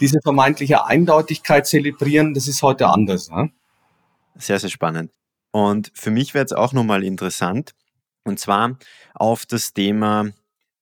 diese 0.00 0.20
vermeintliche 0.22 0.84
Eindeutigkeit 0.86 1.66
zelebrieren, 1.66 2.34
das 2.34 2.48
ist 2.48 2.62
heute 2.62 2.88
anders. 2.88 3.30
Ne? 3.30 3.50
Sehr, 4.36 4.58
sehr 4.58 4.70
spannend. 4.70 5.12
Und 5.50 5.92
für 5.94 6.10
mich 6.10 6.34
wäre 6.34 6.44
es 6.44 6.52
auch 6.52 6.72
nochmal 6.72 7.04
interessant, 7.04 7.74
und 8.24 8.40
zwar 8.40 8.78
auf 9.14 9.46
das 9.46 9.72
Thema 9.72 10.30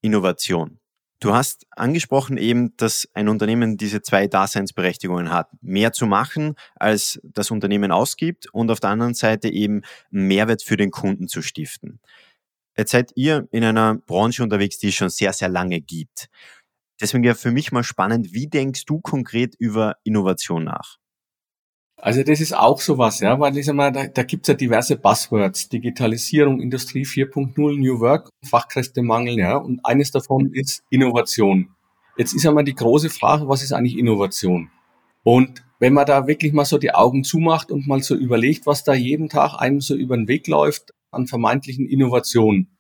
Innovation. 0.01 0.79
Du 1.21 1.35
hast 1.35 1.67
angesprochen 1.71 2.37
eben, 2.37 2.77
dass 2.79 3.09
ein 3.15 3.29
Unternehmen 3.29 3.77
diese 3.77 4.03
zwei 4.03 4.27
Daseinsberechtigungen 4.27 5.31
hat. 5.31 5.51
Mehr 5.61 5.93
zu 5.93 6.07
machen, 6.07 6.57
als 6.75 7.21
das 7.23 7.53
Unternehmen 7.53 7.93
ausgibt 7.93 8.53
und 8.53 8.73
auf 8.73 8.81
der 8.81 8.91
anderen 8.91 9.15
Seite 9.15 9.49
eben 9.49 9.83
Mehrwert 10.11 10.65
für 10.65 10.77
den 10.77 10.91
Kunden 10.91 11.29
zu 11.29 11.41
stiften. 11.41 12.01
Jetzt 12.77 12.91
seid 12.91 13.13
ihr 13.15 13.47
in 13.53 13.63
einer 13.63 13.95
Branche 13.95 14.43
unterwegs, 14.43 14.79
die 14.79 14.89
es 14.89 14.95
schon 14.95 15.11
sehr, 15.11 15.33
sehr 15.33 15.49
lange 15.49 15.81
gibt. 15.81 16.29
Deswegen 17.01 17.25
wäre 17.25 17.35
für 17.35 17.51
mich 17.51 17.73
mal 17.73 17.83
spannend, 17.83 18.33
wie 18.33 18.49
denkst 18.49 18.85
du 18.85 19.01
konkret 19.01 19.55
über 19.59 19.97
Innovation 20.05 20.65
nach? 20.65 20.99
Also 21.97 22.25
das 22.25 22.41
ist 22.41 22.53
auch 22.57 22.81
sowas, 22.81 23.21
ja, 23.21 23.39
weil 23.39 23.57
ich 23.57 23.67
sag 23.67 23.77
mal, 23.77 23.93
da, 23.93 24.09
da 24.09 24.25
gibt's 24.25 24.49
ja 24.49 24.55
diverse 24.55 24.97
Buzzwords, 24.97 25.69
Digitalisierung, 25.69 26.61
Industrie 26.61 27.05
4.0, 27.05 27.79
New 27.79 28.01
Work, 28.01 28.29
Fachkräftemangel, 28.45 29.39
ja, 29.39 29.57
und 29.57 29.87
eines 29.87 30.11
davon 30.11 30.53
ist 30.53 30.83
Innovation. 30.91 31.69
Jetzt 32.17 32.35
ist 32.35 32.45
einmal 32.45 32.65
die 32.65 32.75
große 32.75 33.09
Frage, 33.09 33.47
was 33.47 33.63
ist 33.63 33.73
eigentlich 33.73 33.97
Innovation? 33.97 34.69
Und 35.23 35.63
wenn 35.79 35.93
man 35.93 36.07
da 36.07 36.27
wirklich 36.27 36.53
mal 36.53 36.65
so 36.65 36.77
die 36.77 36.93
Augen 36.93 37.23
zumacht 37.23 37.71
und 37.71 37.87
mal 37.87 38.03
so 38.03 38.17
überlegt, 38.17 38.67
was 38.67 38.83
da 38.83 38.95
jeden 38.95 39.29
Tag 39.29 39.55
einem 39.55 39.81
so 39.81 39.95
über 39.95 40.17
den 40.17 40.27
Weg 40.27 40.49
läuft 40.49 40.91
an 41.13 41.29
vermeintlichen 41.29 41.87
Innovationen, 41.87 42.77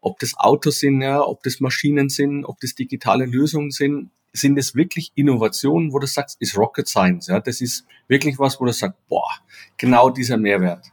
ob 0.00 0.18
das 0.18 0.34
Autos 0.36 0.80
sind, 0.80 1.02
ja, 1.02 1.22
ob 1.22 1.42
das 1.42 1.60
Maschinen 1.60 2.08
sind, 2.08 2.44
ob 2.44 2.60
das 2.60 2.74
digitale 2.74 3.26
Lösungen 3.26 3.70
sind, 3.70 4.10
sind 4.32 4.58
es 4.58 4.74
wirklich 4.74 5.12
Innovationen, 5.14 5.92
wo 5.92 5.98
du 5.98 6.06
sagst, 6.06 6.36
ist 6.40 6.56
Rocket 6.56 6.88
Science, 6.88 7.28
ja, 7.28 7.40
das 7.40 7.60
ist 7.60 7.86
wirklich 8.08 8.38
was, 8.38 8.60
wo 8.60 8.64
du 8.64 8.72
sagst, 8.72 8.98
boah, 9.08 9.28
genau 9.76 10.10
dieser 10.10 10.36
Mehrwert. 10.36 10.86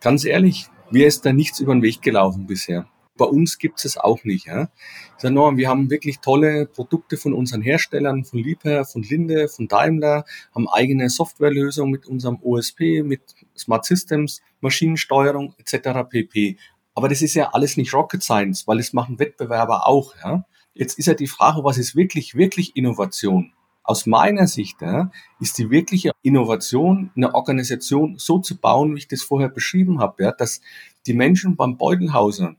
Ganz 0.00 0.24
ehrlich, 0.24 0.66
mir 0.90 1.06
ist 1.06 1.24
da 1.24 1.32
nichts 1.32 1.60
über 1.60 1.74
den 1.74 1.82
Weg 1.82 2.02
gelaufen 2.02 2.46
bisher. 2.46 2.86
Bei 3.16 3.26
uns 3.26 3.58
gibt 3.58 3.84
es 3.84 3.96
auch 3.96 4.24
nicht. 4.24 4.46
Ja. 4.46 4.70
Ich 5.16 5.22
sage 5.22 5.34
nur, 5.34 5.56
wir 5.56 5.68
haben 5.68 5.88
wirklich 5.88 6.18
tolle 6.18 6.66
Produkte 6.66 7.16
von 7.16 7.32
unseren 7.32 7.62
Herstellern, 7.62 8.24
von 8.24 8.40
Liebherr, 8.40 8.84
von 8.84 9.02
Linde, 9.02 9.48
von 9.48 9.68
Daimler, 9.68 10.24
haben 10.52 10.68
eigene 10.68 11.08
Softwarelösungen 11.08 11.92
mit 11.92 12.06
unserem 12.06 12.38
OSP, 12.42 13.04
mit 13.04 13.22
Smart 13.56 13.84
Systems, 13.84 14.42
Maschinensteuerung 14.60 15.54
etc. 15.58 16.08
pp. 16.10 16.56
Aber 16.94 17.08
das 17.08 17.22
ist 17.22 17.34
ja 17.34 17.50
alles 17.52 17.76
nicht 17.76 17.92
Rocket 17.92 18.22
Science, 18.22 18.66
weil 18.68 18.78
es 18.78 18.92
machen 18.92 19.18
Wettbewerber 19.18 19.86
auch. 19.86 20.14
Ja? 20.22 20.44
Jetzt 20.74 20.98
ist 20.98 21.06
ja 21.06 21.14
die 21.14 21.26
Frage, 21.26 21.64
was 21.64 21.78
ist 21.78 21.96
wirklich, 21.96 22.34
wirklich 22.34 22.76
Innovation? 22.76 23.52
Aus 23.82 24.06
meiner 24.06 24.46
Sicht 24.46 24.80
ja, 24.80 25.10
ist 25.40 25.58
die 25.58 25.70
wirkliche 25.70 26.12
Innovation, 26.22 27.10
eine 27.16 27.34
Organisation 27.34 28.16
so 28.16 28.38
zu 28.38 28.56
bauen, 28.56 28.94
wie 28.94 29.00
ich 29.00 29.08
das 29.08 29.22
vorher 29.22 29.50
beschrieben 29.50 30.00
habe, 30.00 30.22
ja, 30.22 30.32
dass 30.32 30.62
die 31.06 31.12
Menschen 31.12 31.56
beim 31.56 31.76
Beutelhauser 31.76 32.56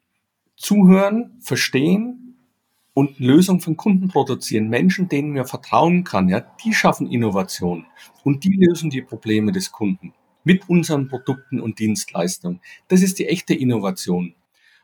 zuhören, 0.55 1.35
verstehen 1.39 2.37
und 2.93 3.17
Lösungen 3.19 3.59
den 3.59 3.75
Kunden 3.75 4.09
produzieren. 4.09 4.69
Menschen, 4.69 5.09
denen 5.09 5.33
man 5.33 5.47
vertrauen 5.47 6.03
kann, 6.03 6.29
ja, 6.29 6.41
die 6.63 6.75
schaffen 6.75 7.09
Innovation 7.09 7.87
und 8.23 8.43
die 8.43 8.53
lösen 8.53 8.91
die 8.91 9.01
Probleme 9.01 9.51
des 9.51 9.71
Kunden 9.71 10.13
mit 10.45 10.69
unseren 10.69 11.09
Produkten 11.09 11.59
und 11.59 11.79
Dienstleistungen. 11.79 12.61
Das 12.87 13.01
ist 13.01 13.19
die 13.19 13.27
echte 13.27 13.53
Innovation. 13.53 14.33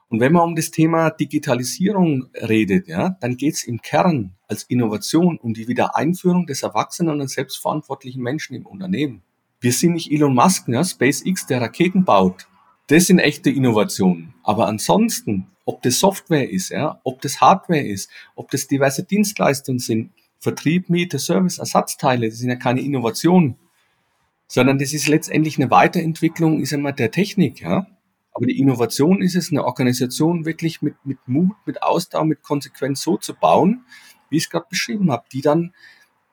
Und 0.09 0.19
wenn 0.19 0.33
man 0.33 0.43
um 0.43 0.55
das 0.57 0.71
Thema 0.71 1.09
Digitalisierung 1.09 2.27
redet, 2.33 2.89
ja, 2.89 3.15
dann 3.21 3.37
geht 3.37 3.53
es 3.53 3.63
im 3.63 3.81
Kern 3.81 4.33
als 4.49 4.63
Innovation 4.63 5.37
um 5.37 5.53
die 5.53 5.69
Wiedereinführung 5.69 6.45
des 6.47 6.63
erwachsenen 6.63 7.21
und 7.21 7.29
selbstverantwortlichen 7.29 8.21
Menschen 8.21 8.53
im 8.53 8.65
Unternehmen. 8.65 9.21
Wir 9.61 9.71
sind 9.71 9.93
nicht 9.93 10.11
Elon 10.11 10.35
Musk, 10.35 10.67
ja, 10.67 10.83
SpaceX, 10.83 11.45
der 11.45 11.61
Raketen 11.61 12.03
baut. 12.03 12.47
Das 12.87 13.05
sind 13.05 13.19
echte 13.19 13.49
Innovationen. 13.49 14.33
Aber 14.43 14.67
ansonsten, 14.67 15.47
ob 15.63 15.81
das 15.81 15.99
Software 15.99 16.49
ist, 16.49 16.71
ja, 16.71 16.99
ob 17.05 17.21
das 17.21 17.39
Hardware 17.39 17.87
ist, 17.87 18.09
ob 18.35 18.51
das 18.51 18.67
diverse 18.67 19.03
Dienstleistungen 19.03 19.79
sind, 19.79 20.11
Vertrieb, 20.39 20.89
Miete, 20.89 21.19
Service, 21.19 21.59
Ersatzteile, 21.59 22.27
das 22.27 22.39
sind 22.39 22.49
ja 22.49 22.55
keine 22.55 22.81
Innovationen, 22.81 23.55
sondern 24.51 24.79
das 24.79 24.91
ist 24.91 25.07
letztendlich 25.07 25.57
eine 25.57 25.71
Weiterentwicklung, 25.71 26.59
ist 26.59 26.73
einmal 26.73 26.91
der 26.91 27.09
Technik, 27.09 27.61
ja. 27.61 27.87
Aber 28.33 28.45
die 28.45 28.59
Innovation 28.59 29.21
ist 29.21 29.35
es, 29.35 29.49
eine 29.49 29.63
Organisation 29.63 30.43
wirklich 30.43 30.81
mit, 30.81 30.95
mit 31.05 31.19
Mut, 31.25 31.55
mit 31.65 31.81
Ausdauer, 31.81 32.25
mit 32.25 32.43
Konsequenz 32.43 33.01
so 33.01 33.15
zu 33.15 33.33
bauen, 33.33 33.85
wie 34.29 34.35
ich 34.35 34.43
es 34.43 34.49
gerade 34.49 34.65
beschrieben 34.69 35.09
habe, 35.09 35.23
die 35.31 35.39
dann 35.39 35.73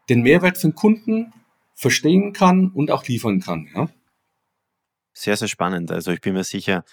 den 0.09 0.23
Mehrwert 0.23 0.59
für 0.59 0.67
den 0.67 0.75
Kunden 0.75 1.33
verstehen 1.75 2.33
kann 2.33 2.73
und 2.73 2.91
auch 2.91 3.07
liefern 3.07 3.39
kann. 3.39 3.69
Ja? 3.73 3.89
Sehr, 5.13 5.37
sehr 5.37 5.47
spannend. 5.47 5.93
Also 5.93 6.11
ich 6.11 6.21
bin 6.21 6.35
mir 6.35 6.43
sicher, 6.43 6.85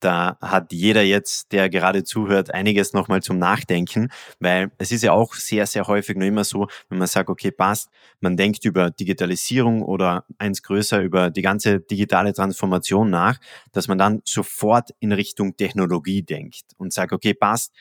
da 0.00 0.38
hat 0.40 0.72
jeder 0.72 1.02
jetzt, 1.02 1.52
der 1.52 1.68
gerade 1.68 2.04
zuhört, 2.04 2.52
einiges 2.52 2.92
nochmal 2.92 3.22
zum 3.22 3.38
Nachdenken, 3.38 4.10
weil 4.38 4.70
es 4.78 4.92
ist 4.92 5.02
ja 5.02 5.12
auch 5.12 5.34
sehr, 5.34 5.66
sehr 5.66 5.86
häufig 5.86 6.16
nur 6.16 6.26
immer 6.26 6.44
so, 6.44 6.68
wenn 6.88 6.98
man 6.98 7.08
sagt, 7.08 7.28
okay, 7.28 7.50
passt, 7.50 7.90
man 8.20 8.36
denkt 8.36 8.64
über 8.64 8.90
Digitalisierung 8.90 9.82
oder 9.82 10.24
eins 10.38 10.62
größer 10.62 11.00
über 11.00 11.30
die 11.30 11.42
ganze 11.42 11.80
digitale 11.80 12.32
Transformation 12.32 13.10
nach, 13.10 13.38
dass 13.72 13.88
man 13.88 13.98
dann 13.98 14.22
sofort 14.24 14.90
in 15.00 15.12
Richtung 15.12 15.56
Technologie 15.56 16.22
denkt 16.22 16.62
und 16.78 16.92
sagt, 16.92 17.12
okay, 17.12 17.34
passt, 17.34 17.72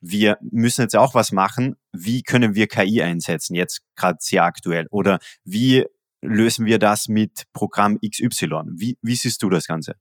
wir 0.00 0.38
müssen 0.40 0.82
jetzt 0.82 0.96
auch 0.96 1.14
was 1.14 1.32
machen, 1.32 1.76
wie 1.92 2.22
können 2.22 2.54
wir 2.54 2.66
KI 2.66 3.02
einsetzen, 3.02 3.54
jetzt 3.54 3.82
gerade 3.96 4.18
sehr 4.20 4.44
aktuell, 4.44 4.86
oder 4.90 5.18
wie 5.44 5.84
lösen 6.22 6.66
wir 6.66 6.78
das 6.78 7.08
mit 7.08 7.44
Programm 7.52 7.98
XY? 8.00 8.62
Wie, 8.74 8.98
wie 9.02 9.14
siehst 9.14 9.42
du 9.42 9.50
das 9.50 9.66
Ganze? 9.66 9.96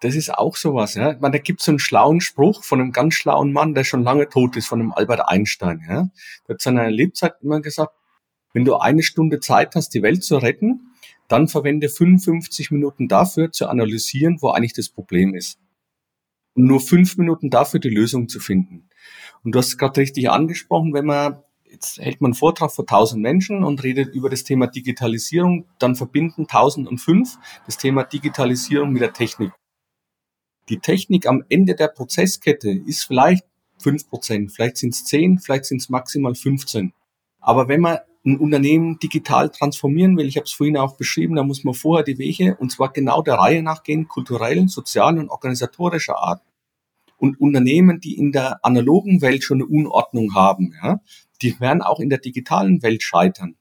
Das 0.00 0.14
ist 0.14 0.34
auch 0.34 0.56
sowas, 0.56 0.94
ja. 0.94 1.16
Meine, 1.20 1.38
da 1.38 1.38
gibt 1.38 1.62
so 1.62 1.72
einen 1.72 1.78
schlauen 1.78 2.20
Spruch 2.20 2.62
von 2.62 2.80
einem 2.80 2.92
ganz 2.92 3.14
schlauen 3.14 3.52
Mann, 3.52 3.74
der 3.74 3.84
schon 3.84 4.02
lange 4.02 4.28
tot 4.28 4.56
ist, 4.56 4.66
von 4.66 4.80
einem 4.80 4.92
Albert 4.92 5.26
Einstein, 5.26 5.80
ja. 5.88 6.10
Der 6.46 6.54
hat 6.54 6.60
seiner 6.60 6.90
Lebzeit 6.90 7.34
immer 7.40 7.60
gesagt, 7.60 7.94
wenn 8.52 8.64
du 8.66 8.76
eine 8.76 9.02
Stunde 9.02 9.40
Zeit 9.40 9.74
hast, 9.74 9.90
die 9.90 10.02
Welt 10.02 10.24
zu 10.24 10.36
retten, 10.36 10.92
dann 11.28 11.48
verwende 11.48 11.88
55 11.88 12.70
Minuten 12.70 13.08
dafür 13.08 13.50
zu 13.50 13.68
analysieren, 13.68 14.42
wo 14.42 14.50
eigentlich 14.50 14.74
das 14.74 14.90
Problem 14.90 15.34
ist. 15.34 15.58
Und 16.54 16.66
nur 16.66 16.80
fünf 16.80 17.16
Minuten 17.16 17.48
dafür, 17.48 17.80
die 17.80 17.88
Lösung 17.88 18.28
zu 18.28 18.40
finden. 18.40 18.90
Und 19.42 19.54
du 19.54 19.58
hast 19.58 19.68
es 19.68 19.78
gerade 19.78 19.98
richtig 19.98 20.28
angesprochen, 20.28 20.92
wenn 20.92 21.06
man, 21.06 21.42
jetzt 21.64 21.98
hält 21.98 22.20
man 22.20 22.30
einen 22.30 22.34
Vortrag 22.34 22.70
vor 22.72 22.82
1000 22.82 23.22
Menschen 23.22 23.64
und 23.64 23.82
redet 23.82 24.14
über 24.14 24.28
das 24.28 24.44
Thema 24.44 24.66
Digitalisierung, 24.66 25.64
dann 25.78 25.96
verbinden 25.96 26.42
1005 26.42 27.38
das 27.64 27.78
Thema 27.78 28.04
Digitalisierung 28.04 28.92
mit 28.92 29.00
der 29.00 29.14
Technik. 29.14 29.52
Die 30.68 30.78
Technik 30.78 31.26
am 31.26 31.44
Ende 31.48 31.74
der 31.74 31.88
Prozesskette 31.88 32.70
ist 32.70 33.04
vielleicht 33.04 33.44
fünf 33.78 34.08
Prozent, 34.08 34.52
vielleicht 34.52 34.76
sind 34.76 34.94
es 34.94 35.04
zehn, 35.04 35.38
vielleicht 35.38 35.64
sind 35.64 35.80
es 35.80 35.88
maximal 35.88 36.34
15. 36.34 36.92
Aber 37.40 37.68
wenn 37.68 37.80
man 37.80 37.98
ein 38.24 38.38
Unternehmen 38.38 38.98
digital 39.00 39.50
transformieren 39.50 40.16
will, 40.16 40.28
ich 40.28 40.36
habe 40.36 40.44
es 40.44 40.52
vorhin 40.52 40.76
auch 40.76 40.96
beschrieben, 40.96 41.34
da 41.34 41.42
muss 41.42 41.64
man 41.64 41.74
vorher 41.74 42.04
die 42.04 42.18
Wege, 42.18 42.56
und 42.56 42.70
zwar 42.70 42.92
genau 42.92 43.22
der 43.22 43.34
Reihe 43.34 43.62
nachgehen, 43.62 44.06
kulturellen, 44.06 44.68
sozialen 44.68 45.18
und 45.18 45.28
organisatorischer 45.28 46.16
Art. 46.16 46.42
Und 47.16 47.40
Unternehmen, 47.40 48.00
die 48.00 48.16
in 48.16 48.32
der 48.32 48.64
analogen 48.64 49.22
Welt 49.22 49.42
schon 49.42 49.58
eine 49.58 49.66
Unordnung 49.66 50.34
haben, 50.34 50.74
ja, 50.82 51.00
die 51.40 51.58
werden 51.60 51.82
auch 51.82 51.98
in 51.98 52.10
der 52.10 52.18
digitalen 52.18 52.82
Welt 52.82 53.02
scheitern. 53.02 53.56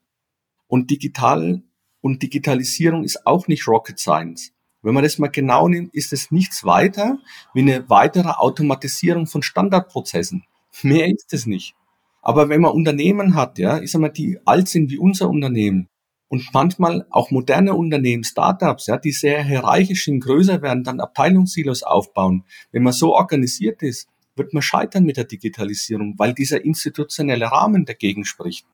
Und 0.68 0.92
digital 0.92 1.64
und 2.02 2.24
Digitalisierung 2.24 3.04
ist 3.04 3.26
auch 3.26 3.48
nicht 3.48 3.68
Rocket 3.68 4.00
Science. 4.00 4.54
Wenn 4.82 4.94
man 4.94 5.04
das 5.04 5.20
mal 5.20 5.28
genau 5.28 5.68
nimmt, 5.68 5.94
ist 5.94 6.12
es 6.14 6.32
nichts 6.32 6.64
weiter 6.64 7.20
wie 7.54 7.62
eine 7.62 7.90
weitere 7.90 8.30
Automatisierung 8.30 9.28
von 9.28 9.44
Standardprozessen. 9.44 10.44
Mehr 10.84 11.08
ist 11.08 11.34
es 11.34 11.46
nicht. 11.46 11.76
Aber 12.22 12.50
wenn 12.50 12.62
man 12.62 12.72
Unternehmen 12.72 13.36
hat, 13.36 13.58
ja, 13.58 13.80
ich 13.80 13.92
sag 13.92 14.02
mal, 14.02 14.10
die 14.10 14.40
alt 14.46 14.68
sind 14.68 14.90
wie 14.92 14.98
unser 14.98 15.30
Unternehmen 15.30 15.88
und 16.30 16.50
manchmal 16.54 17.06
auch 17.10 17.32
moderne 17.32 17.74
Unternehmen, 17.76 18.24
Startups, 18.24 18.88
ja, 18.88 18.98
die 18.98 19.12
sehr 19.12 19.44
hierarchisch 19.44 20.06
sind, 20.06 20.22
größer 20.22 20.62
werden, 20.62 20.84
dann 20.84 21.00
Abteilungssilos 21.00 21.84
aufbauen. 21.84 22.46
Wenn 22.72 22.84
man 22.84 22.94
so 22.94 23.16
organisiert 23.16 23.82
ist, 23.82 24.08
wird 24.36 24.54
man 24.54 24.62
scheitern 24.62 25.04
mit 25.04 25.18
der 25.18 25.26
Digitalisierung, 25.26 26.16
weil 26.18 26.34
dieser 26.34 26.64
institutionelle 26.64 27.52
Rahmen 27.52 27.86
dagegen 27.86 28.24
spricht. 28.24 28.66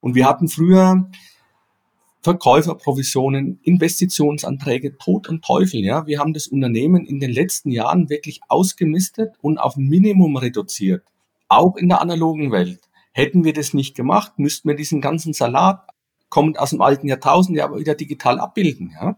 Und 0.00 0.14
wir 0.14 0.26
hatten 0.26 0.48
früher 0.48 1.08
Verkäuferprovisionen, 2.26 3.60
Investitionsanträge, 3.62 4.98
Tod 4.98 5.28
und 5.28 5.44
Teufel. 5.44 5.84
Ja, 5.84 6.08
wir 6.08 6.18
haben 6.18 6.32
das 6.32 6.48
Unternehmen 6.48 7.06
in 7.06 7.20
den 7.20 7.30
letzten 7.30 7.70
Jahren 7.70 8.10
wirklich 8.10 8.40
ausgemistet 8.48 9.36
und 9.42 9.58
auf 9.58 9.76
Minimum 9.76 10.36
reduziert. 10.36 11.04
Auch 11.46 11.76
in 11.76 11.88
der 11.88 12.00
analogen 12.00 12.50
Welt. 12.50 12.80
Hätten 13.12 13.44
wir 13.44 13.52
das 13.52 13.74
nicht 13.74 13.94
gemacht, 13.94 14.40
müssten 14.40 14.68
wir 14.68 14.74
diesen 14.74 15.00
ganzen 15.00 15.34
Salat 15.34 15.86
kommend 16.28 16.58
aus 16.58 16.70
dem 16.70 16.80
alten 16.80 17.06
Jahrtausend 17.06 17.56
ja 17.56 17.64
aber 17.64 17.78
wieder 17.78 17.94
digital 17.94 18.40
abbilden. 18.40 18.92
Ja, 19.00 19.16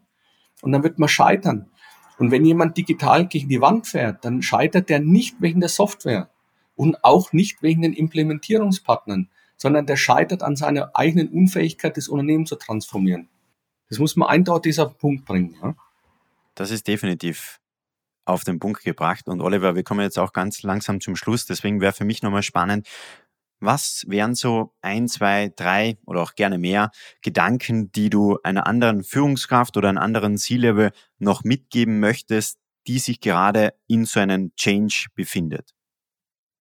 und 0.61 0.73
dann 0.73 0.83
wird 0.83 0.99
man 0.99 1.09
scheitern. 1.09 1.71
Und 2.19 2.31
wenn 2.31 2.45
jemand 2.45 2.77
digital 2.77 3.27
gegen 3.27 3.49
die 3.49 3.63
Wand 3.63 3.87
fährt, 3.87 4.23
dann 4.27 4.43
scheitert 4.43 4.91
der 4.91 5.01
nicht 5.01 5.41
wegen 5.41 5.61
der 5.61 5.71
Software 5.71 6.29
und 6.77 7.03
auch 7.05 7.33
nicht 7.33 7.63
wegen 7.63 7.81
den 7.81 7.95
Implementierungspartnern, 7.95 9.31
sondern 9.59 9.87
der 9.87 9.97
scheitert 9.97 10.43
an 10.43 10.57
seiner 10.57 10.97
eigenen 10.97 11.29
Unfähigkeit, 11.29 11.97
das 11.97 12.09
Unternehmen 12.09 12.47
zu 12.47 12.57
transformieren. 12.57 13.29
Das 13.91 13.99
muss 13.99 14.17
man 14.17 14.29
eindeutig 14.29 14.81
auf 14.81 14.93
den 14.93 14.99
Punkt 14.99 15.25
bringen. 15.27 15.57
Ja? 15.63 15.75
Das 16.55 16.71
ist 16.71 16.87
definitiv 16.87 17.61
auf 18.25 18.45
den 18.45 18.59
Punkt 18.59 18.85
gebracht. 18.85 19.29
Und 19.29 19.41
Oliver, 19.41 19.75
wir 19.75 19.83
kommen 19.83 20.01
jetzt 20.01 20.19
auch 20.19 20.33
ganz 20.33 20.63
langsam 20.63 21.01
zum 21.01 21.17
Schluss. 21.17 21.47
Deswegen 21.47 21.81
wäre 21.81 21.93
für 21.93 22.05
mich 22.05 22.23
nochmal 22.23 22.43
spannend, 22.43 22.87
was 23.61 24.05
wären 24.07 24.35
so 24.35 24.73
ein, 24.83 25.09
zwei, 25.09 25.53
drei 25.57 25.99
oder 26.07 26.23
auch 26.23 26.35
gerne 26.35 26.59
mehr 26.59 26.91
Gedanken, 27.23 27.91
die 27.91 28.11
du 28.11 28.39
einer 28.45 28.67
anderen 28.67 29.03
Führungskraft 29.03 29.77
oder 29.77 29.89
einem 29.89 29.99
anderen 29.99 30.39
C-Level 30.39 30.93
noch 31.19 31.43
mitgeben 31.43 31.99
möchtest, 31.99 32.59
die 32.87 32.99
sich 32.99 33.21
gerade 33.21 33.75
in 33.89 34.05
so 34.05 34.21
einem 34.21 34.55
Change 34.55 35.07
befindet? 35.15 35.75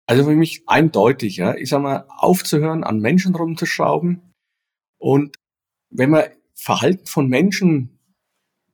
Also 0.07 0.25
für 0.25 0.35
mich 0.35 0.62
eindeutig, 0.67 1.37
ja. 1.37 1.55
Ich 1.55 1.71
sag 1.71 1.83
mal, 1.83 2.05
aufzuhören, 2.09 2.85
an 2.85 2.99
Menschen 2.99 3.35
rumzuschrauben. 3.35 4.33
Und 4.99 5.37
wenn 5.91 6.11
man 6.11 6.25
Verhalten 6.55 7.07
von 7.07 7.29
Menschen 7.29 7.99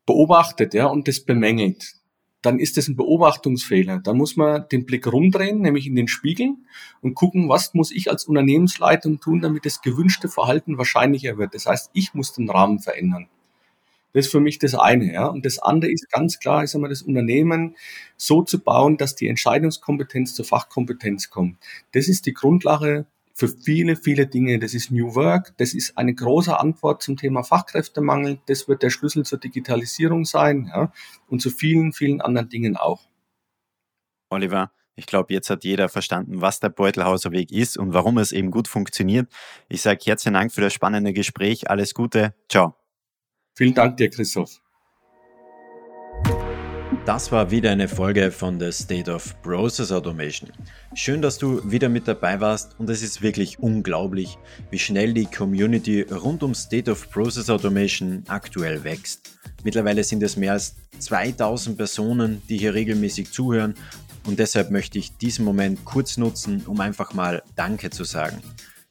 beobachtet, 0.06 0.74
ja, 0.74 0.86
und 0.86 1.08
das 1.08 1.20
bemängelt, 1.20 1.94
dann 2.42 2.60
ist 2.60 2.76
das 2.76 2.88
ein 2.88 2.96
Beobachtungsfehler. 2.96 3.98
Da 3.98 4.14
muss 4.14 4.36
man 4.36 4.66
den 4.70 4.86
Blick 4.86 5.06
rumdrehen, 5.10 5.60
nämlich 5.60 5.86
in 5.86 5.96
den 5.96 6.08
Spiegel 6.08 6.54
und 7.00 7.14
gucken, 7.14 7.48
was 7.48 7.74
muss 7.74 7.90
ich 7.90 8.10
als 8.10 8.24
Unternehmensleitung 8.24 9.20
tun, 9.20 9.40
damit 9.40 9.66
das 9.66 9.82
gewünschte 9.82 10.28
Verhalten 10.28 10.78
wahrscheinlicher 10.78 11.36
wird. 11.36 11.54
Das 11.54 11.66
heißt, 11.66 11.90
ich 11.94 12.14
muss 12.14 12.32
den 12.32 12.48
Rahmen 12.48 12.78
verändern. 12.78 13.28
Das 14.12 14.26
ist 14.26 14.32
für 14.32 14.40
mich 14.40 14.58
das 14.58 14.74
eine, 14.74 15.12
ja. 15.12 15.26
Und 15.26 15.44
das 15.44 15.58
andere 15.58 15.90
ist 15.90 16.10
ganz 16.10 16.38
klar, 16.38 16.64
ich 16.64 16.70
sag 16.70 16.80
mal, 16.80 16.88
das 16.88 17.02
Unternehmen 17.02 17.76
so 18.16 18.42
zu 18.42 18.58
bauen, 18.58 18.96
dass 18.96 19.14
die 19.14 19.28
Entscheidungskompetenz 19.28 20.34
zur 20.34 20.44
Fachkompetenz 20.44 21.30
kommt. 21.30 21.58
Das 21.92 22.08
ist 22.08 22.26
die 22.26 22.34
Grundlage 22.34 23.06
für 23.34 23.48
viele, 23.48 23.94
viele 23.94 24.26
Dinge. 24.26 24.58
Das 24.58 24.74
ist 24.74 24.90
New 24.90 25.14
Work. 25.14 25.54
Das 25.58 25.72
ist 25.72 25.96
eine 25.96 26.12
große 26.12 26.58
Antwort 26.58 27.02
zum 27.02 27.16
Thema 27.16 27.44
Fachkräftemangel. 27.44 28.40
Das 28.46 28.66
wird 28.66 28.82
der 28.82 28.90
Schlüssel 28.90 29.24
zur 29.24 29.38
Digitalisierung 29.38 30.24
sein, 30.24 30.70
ja. 30.74 30.92
Und 31.28 31.40
zu 31.40 31.50
vielen, 31.50 31.92
vielen 31.92 32.20
anderen 32.20 32.48
Dingen 32.48 32.76
auch. 32.76 33.02
Oliver, 34.30 34.72
ich 34.96 35.06
glaube, 35.06 35.32
jetzt 35.32 35.48
hat 35.50 35.62
jeder 35.62 35.88
verstanden, 35.88 36.40
was 36.40 36.58
der 36.58 36.70
Beutelhauser 36.70 37.30
Weg 37.30 37.52
ist 37.52 37.78
und 37.78 37.94
warum 37.94 38.18
es 38.18 38.32
eben 38.32 38.50
gut 38.50 38.66
funktioniert. 38.66 39.30
Ich 39.68 39.82
sage 39.82 40.00
herzlichen 40.04 40.34
Dank 40.34 40.52
für 40.52 40.60
das 40.60 40.74
spannende 40.74 41.12
Gespräch. 41.12 41.70
Alles 41.70 41.94
Gute. 41.94 42.34
Ciao. 42.48 42.77
Vielen 43.58 43.74
Dank 43.74 43.96
dir, 43.96 44.08
Christoph. 44.08 44.60
Das 47.04 47.32
war 47.32 47.50
wieder 47.50 47.72
eine 47.72 47.88
Folge 47.88 48.30
von 48.30 48.60
The 48.60 48.70
State 48.70 49.12
of 49.12 49.34
Process 49.42 49.90
Automation. 49.90 50.52
Schön, 50.94 51.20
dass 51.20 51.38
du 51.38 51.68
wieder 51.68 51.88
mit 51.88 52.06
dabei 52.06 52.40
warst 52.40 52.78
und 52.78 52.88
es 52.88 53.02
ist 53.02 53.20
wirklich 53.20 53.58
unglaublich, 53.58 54.38
wie 54.70 54.78
schnell 54.78 55.12
die 55.12 55.24
Community 55.24 56.02
rund 56.02 56.44
um 56.44 56.54
State 56.54 56.88
of 56.88 57.10
Process 57.10 57.50
Automation 57.50 58.22
aktuell 58.28 58.84
wächst. 58.84 59.40
Mittlerweile 59.64 60.04
sind 60.04 60.22
es 60.22 60.36
mehr 60.36 60.52
als 60.52 60.76
2000 61.00 61.76
Personen, 61.76 62.40
die 62.48 62.58
hier 62.58 62.74
regelmäßig 62.74 63.32
zuhören 63.32 63.74
und 64.24 64.38
deshalb 64.38 64.70
möchte 64.70 65.00
ich 65.00 65.16
diesen 65.16 65.44
Moment 65.44 65.84
kurz 65.84 66.16
nutzen, 66.16 66.62
um 66.64 66.78
einfach 66.78 67.12
mal 67.12 67.42
Danke 67.56 67.90
zu 67.90 68.04
sagen. 68.04 68.40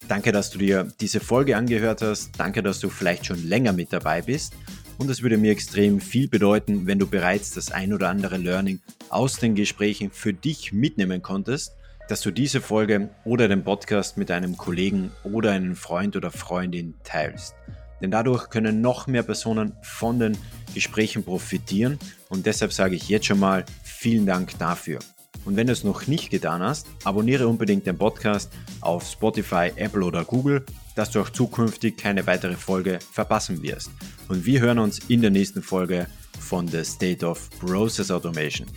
Danke, 0.08 0.32
dass 0.32 0.50
du 0.52 0.58
dir 0.58 0.88
diese 1.02 1.20
Folge 1.20 1.58
angehört 1.58 2.02
hast. 2.02 2.32
Danke, 2.38 2.64
dass 2.64 2.80
du 2.80 2.90
vielleicht 2.90 3.26
schon 3.26 3.46
länger 3.46 3.74
mit 3.74 3.92
dabei 3.92 4.22
bist 4.22 4.54
und 4.98 5.10
es 5.10 5.22
würde 5.22 5.38
mir 5.38 5.52
extrem 5.52 6.00
viel 6.00 6.28
bedeuten, 6.30 6.88
wenn 6.88 6.98
du 6.98 7.08
bereits 7.08 7.52
das 7.52 7.72
ein 7.72 7.94
oder 7.94 8.10
andere 8.10 8.38
Learning 8.38 8.80
aus 9.10 9.38
den 9.38 9.54
Gesprächen 9.54 10.10
für 10.10 10.34
dich 10.34 10.72
mitnehmen 10.72 11.22
konntest, 11.22 11.74
dass 12.08 12.22
du 12.22 12.32
diese 12.32 12.62
Folge 12.62 13.10
oder 13.26 13.50
den 13.50 13.64
Podcast 13.64 14.18
mit 14.18 14.32
einem 14.32 14.56
Kollegen 14.56 15.12
oder 15.24 15.52
einem 15.52 15.76
Freund 15.76 16.16
oder 16.16 16.32
Freundin 16.32 16.94
teilst. 17.04 17.56
Denn 18.02 18.12
dadurch 18.12 18.50
können 18.50 18.80
noch 18.80 19.08
mehr 19.08 19.24
Personen 19.24 19.74
von 19.82 20.20
den 20.20 20.38
Gesprächen 20.74 21.24
profitieren 21.24 22.00
und 22.30 22.46
deshalb 22.46 22.72
sage 22.72 22.96
ich 22.96 23.10
jetzt 23.10 23.26
schon 23.26 23.40
mal 23.40 23.66
vielen 23.84 24.26
Dank 24.26 24.58
dafür. 24.58 25.00
Und 25.48 25.56
wenn 25.56 25.68
du 25.68 25.74
es 25.74 25.86
noch 25.86 26.08
nicht 26.08 26.30
getan 26.30 26.62
hast, 26.62 26.88
abonniere 27.06 27.48
unbedingt 27.48 27.88
den 27.88 27.98
Podcast 27.98 28.52
auf 28.82 29.08
Spotify, 29.10 29.72
Apple 29.78 30.04
oder 30.04 30.26
Google, 30.26 30.66
dass 30.94 31.12
du 31.12 31.22
auch 31.22 31.30
zukünftig 31.30 31.96
keine 31.96 32.28
weitere 32.28 32.56
Folge 32.56 33.00
verpassen 33.14 33.64
wirst. 33.64 33.90
Und 34.28 34.46
wir 34.46 34.60
hören 34.60 34.78
uns 34.78 35.00
in 35.08 35.22
der 35.22 35.32
nächsten 35.32 35.64
Folge 35.64 36.08
von 36.38 36.68
The 36.68 36.84
State 36.84 37.26
of 37.26 37.50
Process 37.62 38.12
Automation. 38.12 38.68